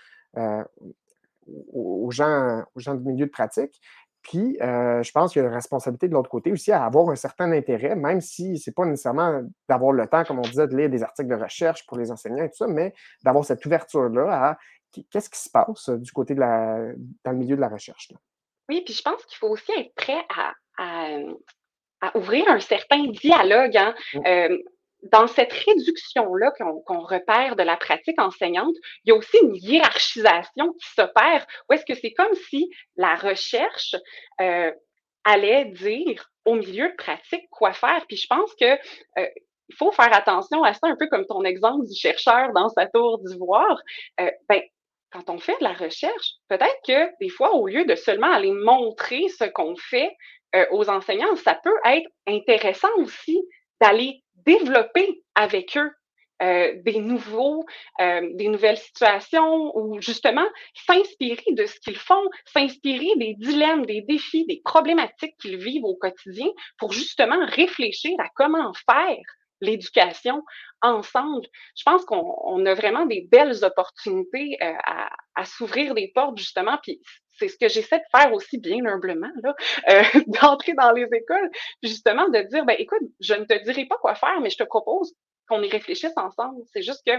[1.74, 3.82] aux, gens, aux gens du milieu de pratique.
[4.22, 7.16] Puis, je pense qu'il y a une responsabilité de l'autre côté aussi à avoir un
[7.16, 10.76] certain intérêt, même si ce n'est pas nécessairement d'avoir le temps, comme on disait, de
[10.76, 12.94] lire des articles de recherche pour les enseignants et tout ça, mais
[13.24, 14.58] d'avoir cette ouverture-là à
[15.10, 16.80] qu'est-ce qui se passe du côté de la,
[17.24, 18.12] dans le milieu de la recherche.
[18.68, 20.54] Oui, puis je pense qu'il faut aussi être prêt à,
[22.02, 23.78] à, ouvrir un certain dialogue.
[23.78, 23.96] Hein.
[24.14, 24.58] Mmh
[25.04, 26.52] dans cette réduction-là
[26.86, 28.76] qu'on repère de la pratique enseignante,
[29.06, 33.16] il y a aussi une hiérarchisation qui s'opère, où est-ce que c'est comme si la
[33.16, 33.96] recherche
[34.42, 34.72] euh,
[35.24, 38.06] allait dire au milieu de pratique quoi faire.
[38.08, 38.74] Puis je pense que
[39.20, 39.28] euh,
[39.70, 42.88] il faut faire attention à ça, un peu comme ton exemple du chercheur dans sa
[42.88, 43.80] tour d'ivoire.
[44.20, 44.62] Euh, ben,
[45.12, 48.52] quand on fait de la recherche, peut-être que des fois, au lieu de seulement aller
[48.52, 50.12] montrer ce qu'on fait
[50.56, 53.42] euh, aux enseignants, ça peut être intéressant aussi
[53.82, 55.92] d'aller développer avec eux
[56.42, 57.66] euh, des nouveaux,
[58.00, 64.02] euh, des nouvelles situations ou justement s'inspirer de ce qu'ils font, s'inspirer des dilemmes, des
[64.02, 66.48] défis, des problématiques qu'ils vivent au quotidien
[66.78, 69.18] pour justement réfléchir à comment faire
[69.62, 70.44] l'éducation
[70.82, 71.46] ensemble.
[71.76, 76.78] Je pense qu'on a vraiment des belles opportunités euh, à, à s'ouvrir des portes justement,
[76.82, 77.02] puis
[77.40, 79.56] c'est ce que j'essaie de faire aussi bien humblement, là,
[79.90, 81.50] euh, d'entrer dans les écoles,
[81.82, 84.64] justement de dire, ben écoute, je ne te dirai pas quoi faire, mais je te
[84.64, 85.14] propose
[85.48, 86.62] qu'on y réfléchisse ensemble.
[86.74, 87.14] C'est juste que,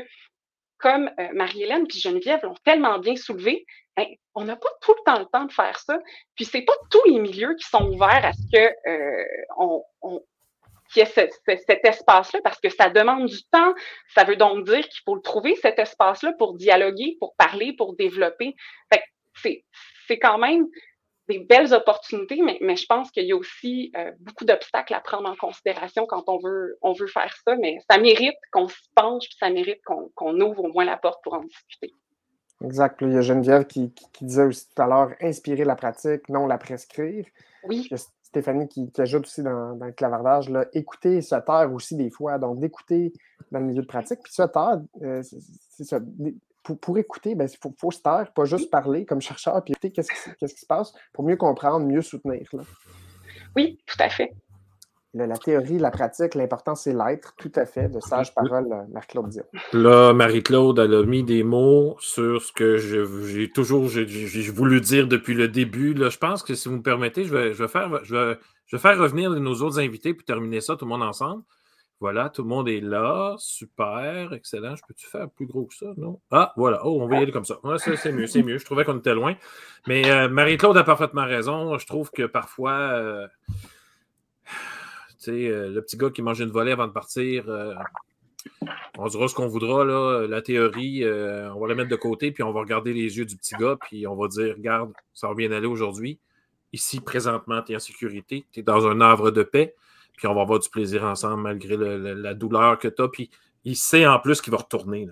[0.78, 3.64] comme euh, Marie-Hélène puis Geneviève l'ont tellement bien soulevé,
[3.96, 5.98] ben, on n'a pas tout le temps le temps de faire ça.
[6.36, 9.24] Puis c'est pas tous les milieux qui sont ouverts à ce que euh,
[9.58, 10.22] on, on
[10.92, 13.74] qu'il y ait cet espace-là parce que ça demande du temps.
[14.14, 17.94] Ça veut donc dire qu'il faut le trouver, cet espace-là, pour dialoguer, pour parler, pour
[17.94, 18.54] développer.
[18.92, 19.02] Fait
[19.42, 19.64] c'est,
[20.06, 20.66] c'est quand même
[21.28, 25.00] des belles opportunités, mais, mais je pense qu'il y a aussi euh, beaucoup d'obstacles à
[25.00, 28.76] prendre en considération quand on veut, on veut faire ça, mais ça mérite qu'on se
[28.96, 31.94] penche, puis ça mérite qu'on ouvre au moins la porte pour en discuter.
[32.62, 32.98] Exact.
[33.00, 36.46] il y a Geneviève qui, qui, disait aussi tout à l'heure inspirer la pratique, non
[36.46, 37.24] la prescrire.
[37.62, 37.88] Oui.
[38.30, 42.38] Stéphanie qui, ajoute aussi dans, dans le clavardage, là, écouter se taire aussi des fois,
[42.38, 43.12] donc d'écouter
[43.50, 44.20] dans le milieu de pratique.
[44.22, 45.98] Puis se taire, euh, c'est ça,
[46.62, 49.90] pour, écouter, il ben, faut, faut, se taire, pas juste parler comme chercheur, puis écouter
[49.90, 52.48] qu'est-ce qui, qui, se passe pour mieux comprendre, mieux soutenir.
[52.52, 52.62] Là.
[53.56, 54.32] Oui, tout à fait.
[55.14, 59.28] La théorie, la pratique, l'important, c'est l'être, tout à fait, de sage parole, euh, Marc-Claude
[59.28, 59.44] Dion.
[59.72, 65.08] Là, Marie-Claude, elle a mis des mots sur ce que j'ai toujours j'ai voulu dire
[65.08, 65.94] depuis le début.
[65.94, 68.38] Là, je pense que si vous me permettez, je vais, je vais faire, je vais,
[68.66, 71.42] je vais faire revenir nos autres invités pour terminer ça tout le monde ensemble.
[72.00, 73.34] Voilà, tout le monde est là.
[73.38, 74.74] Super, excellent.
[74.74, 75.86] Je peux-tu faire plus gros que ça?
[75.98, 76.18] Non?
[76.30, 76.80] Ah, voilà.
[76.86, 77.58] Oh, on va y aller comme ça.
[77.76, 78.56] c'est mieux, c'est mieux.
[78.56, 79.34] Je trouvais qu'on était loin.
[79.86, 81.76] Mais euh, Marie-Claude a parfaitement raison.
[81.76, 83.26] Je trouve que parfois, euh,
[85.28, 87.44] euh, le petit gars qui mange une volée avant de partir,
[88.98, 90.26] on dira ce qu'on voudra, là.
[90.26, 93.36] La théorie, on va la mettre de côté, puis on va regarder les yeux du
[93.36, 96.18] petit gars, puis on va dire, regarde, ça va bien aller aujourd'hui.
[96.72, 99.74] Ici, présentement, tu es en sécurité, tu es dans un havre de paix
[100.20, 103.08] puis on va avoir du plaisir ensemble malgré la douleur que tu as.
[103.08, 103.30] Puis
[103.64, 105.08] il sait en plus qu'il va retourner.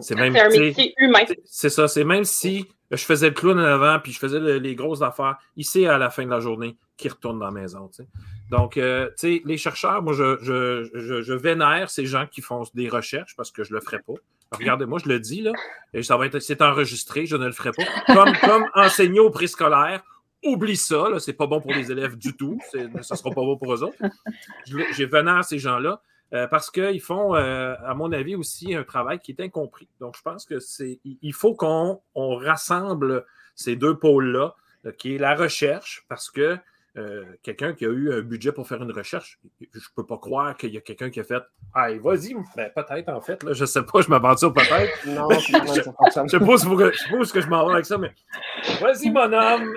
[0.00, 1.20] c'est même un métier humain.
[1.44, 4.74] C'est ça, c'est même si je faisais le clown en avant puis je faisais les
[4.74, 7.90] grosses affaires, sait à la fin de la journée qu'il retourne dans la maison.
[8.50, 13.50] Donc, euh, les chercheurs, moi, je, je, vénère ces gens qui font des recherches parce
[13.50, 14.14] que je ne le ferai pas.
[14.52, 15.52] Regardez-moi, je le dis, là,
[15.92, 17.84] et ça va être, c'est enregistré, je ne le ferai pas.
[18.06, 20.02] Comme, comme enseigner au préscolaire,
[20.44, 22.58] Oublie ça, c'est pas bon pour les élèves du tout.
[22.70, 23.98] Ça ne sera pas bon pour eux autres.
[24.94, 26.00] J'ai vénère ces gens-là
[26.34, 29.88] euh, parce qu'ils font, euh, à mon avis, aussi un travail qui est incompris.
[30.00, 33.24] Donc, je pense que c'est il faut qu'on rassemble
[33.54, 36.58] ces deux pôles-là, euh, qui est la recherche, parce que
[37.44, 40.56] quelqu'un qui a eu un budget pour faire une recherche, je ne peux pas croire
[40.56, 43.60] qu'il y a quelqu'un qui a fait Ah, vas-y, ben, peut-être en fait, là, je
[43.60, 45.06] ne sais pas, je m'aventure peut-être.
[45.06, 46.56] Non, je ne sais pas
[47.24, 48.12] ce que je m'en vais avec ça, mais
[48.80, 49.76] vas-y, mon homme,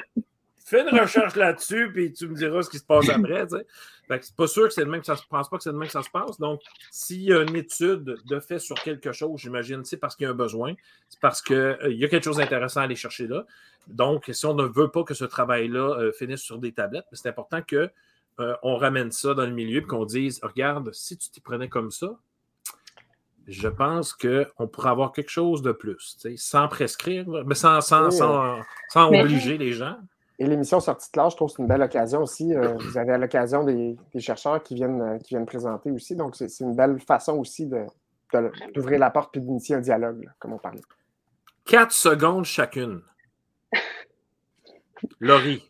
[0.72, 3.46] fais une recherche là-dessus, puis tu me diras ce qui se passe après.
[3.50, 5.78] c'est pas sûr que c'est le même que ça se pense pas que c'est le
[5.78, 6.40] même que ça se passe.
[6.40, 10.26] Donc, s'il y a une étude de fait sur quelque chose, j'imagine, c'est parce qu'il
[10.26, 10.74] y a un besoin,
[11.10, 13.46] c'est parce qu'il euh, y a quelque chose d'intéressant à aller chercher là.
[13.88, 17.28] Donc, si on ne veut pas que ce travail-là euh, finisse sur des tablettes, c'est
[17.28, 17.90] important qu'on
[18.40, 21.92] euh, ramène ça dans le milieu et qu'on dise Regarde, si tu t'y prenais comme
[21.92, 22.18] ça,
[23.48, 29.08] je pense qu'on pourrait avoir quelque chose de plus, sans prescrire, mais sans, sans, sans
[29.08, 29.98] obliger les gens.
[30.42, 32.56] Et l'émission Sortie de classe, je trouve que c'est une belle occasion aussi.
[32.56, 36.16] Euh, vous avez à l'occasion des, chercheurs qui viennent, euh, qui viennent présenter aussi.
[36.16, 37.70] Donc, c'est une belle façon aussi
[38.74, 40.82] d'ouvrir la porte et d'initier un dialogue, comme on parlait.
[41.64, 43.04] Quatre secondes chacune.
[45.20, 45.70] Laurie.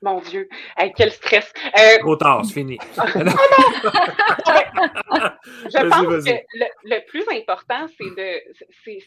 [0.00, 0.48] Mon Dieu,
[0.96, 1.52] quel stress.
[1.76, 1.98] Euh...
[2.00, 2.78] Trop tard, c'est fini.
[2.94, 3.00] je
[5.88, 6.30] pense que
[6.84, 8.40] le, plus important, c'est de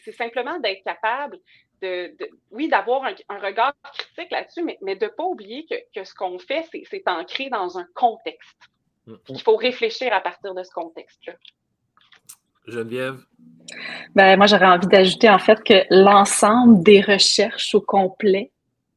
[0.04, 1.38] c'est simplement d'être capable
[1.82, 2.16] de,
[2.52, 6.14] oui, d'avoir un, regard critique là-dessus, mais, mais de ne pas oublier que, que ce
[6.14, 8.58] qu'on fait, c'est ancré dans un contexte.
[9.08, 9.16] Mm.
[9.30, 11.34] Il faut réfléchir à partir de ce contexte-là.
[12.68, 13.18] Geneviève?
[14.14, 18.52] Ben, moi, j'aurais envie d'ajouter en fait que l'ensemble des recherches au complet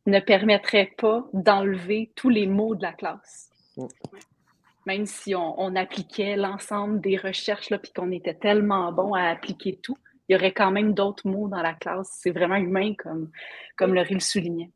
[0.07, 3.51] ne permettrait pas d'enlever tous les mots de la classe.
[4.87, 9.97] Même si on, appliquait l'ensemble des recherches, puis qu'on était tellement bon à appliquer tout,
[10.29, 12.09] il y aurait quand même d'autres mots dans la classe.
[12.21, 13.31] C'est vraiment humain, comme,
[13.77, 14.71] comme Laurie le soulignait.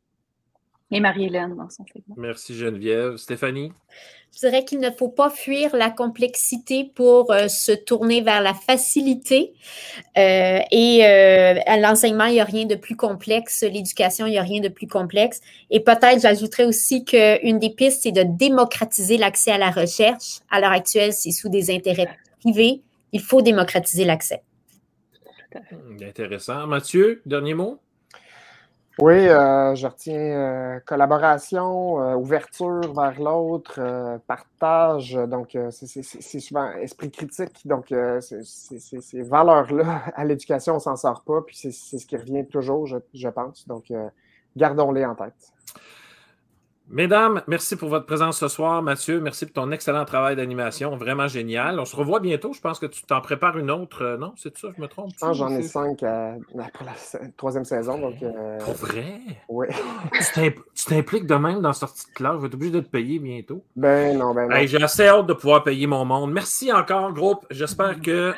[0.91, 2.15] Et Marie-Hélène dans son segment.
[2.17, 3.17] Merci Geneviève.
[3.17, 3.71] Stéphanie?
[4.33, 8.53] Je dirais qu'il ne faut pas fuir la complexité pour euh, se tourner vers la
[8.53, 9.53] facilité.
[10.17, 13.63] Euh, et euh, à l'enseignement, il n'y a rien de plus complexe.
[13.63, 15.41] L'éducation, il n'y a rien de plus complexe.
[15.69, 20.39] Et peut-être, j'ajouterais aussi qu'une des pistes, c'est de démocratiser l'accès à la recherche.
[20.49, 22.09] À l'heure actuelle, c'est sous des intérêts
[22.39, 22.81] privés.
[23.11, 24.41] Il faut démocratiser l'accès.
[26.01, 26.67] Intéressant.
[26.67, 27.79] Mathieu, dernier mot?
[29.01, 33.79] Oui, euh, je retiens euh, collaboration, euh, ouverture vers l'autre,
[34.27, 35.13] partage.
[35.13, 37.65] Donc, c'est souvent esprit critique.
[37.65, 41.41] Donc, ces valeurs-là, à l'éducation, on s'en sort pas.
[41.43, 43.67] Puis, c'est ce qui revient toujours, je, je pense.
[43.67, 43.93] Donc,
[44.57, 45.53] gardons-les en tête.
[46.91, 48.81] Mesdames, merci pour votre présence ce soir.
[48.81, 50.95] Mathieu, merci pour ton excellent travail d'animation.
[50.97, 51.79] Vraiment génial.
[51.79, 52.51] On se revoit bientôt.
[52.51, 54.03] Je pense que tu t'en prépares une autre.
[54.03, 55.11] Euh, non, c'est ça, je me trompe?
[55.21, 56.93] Non, j'en ai cinq euh, pour la
[57.37, 57.99] troisième saison.
[57.99, 59.19] Donc, euh, Pour vrai?
[59.49, 59.67] Oui.
[60.73, 62.33] tu t'impliques de même dans sortie de classe.
[62.37, 63.63] Je vais être obligé de te payer bientôt.
[63.75, 64.55] Ben non, ben non.
[64.65, 66.31] J'ai assez hâte de pouvoir payer mon monde.
[66.31, 67.45] Merci encore, groupe.
[67.51, 68.33] J'espère que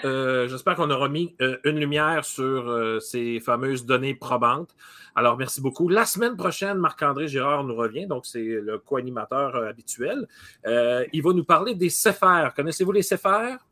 [0.49, 4.75] j'espère qu'on aura mis une lumière sur ces fameuses données probantes.
[5.15, 5.89] Alors, merci beaucoup.
[5.89, 10.27] La semaine prochaine, Marc-André Girard nous revient, donc c'est le co-animateur euh, habituel.
[10.65, 12.53] Euh, il va nous parler des céphères.
[12.55, 13.65] Connaissez-vous les céphères?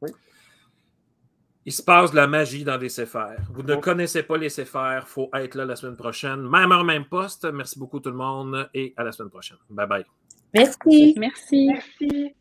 [0.00, 0.10] Oui.
[1.64, 3.40] Il se passe de la magie dans les CFR.
[3.52, 3.80] Vous ne oh.
[3.80, 6.48] connaissez pas les CFR, il faut être là la semaine prochaine.
[6.48, 7.44] Même heure, même poste.
[7.44, 9.58] Merci beaucoup tout le monde et à la semaine prochaine.
[9.68, 10.04] Bye bye.
[10.54, 11.14] Merci.
[11.18, 11.66] Merci.
[11.66, 12.34] Merci.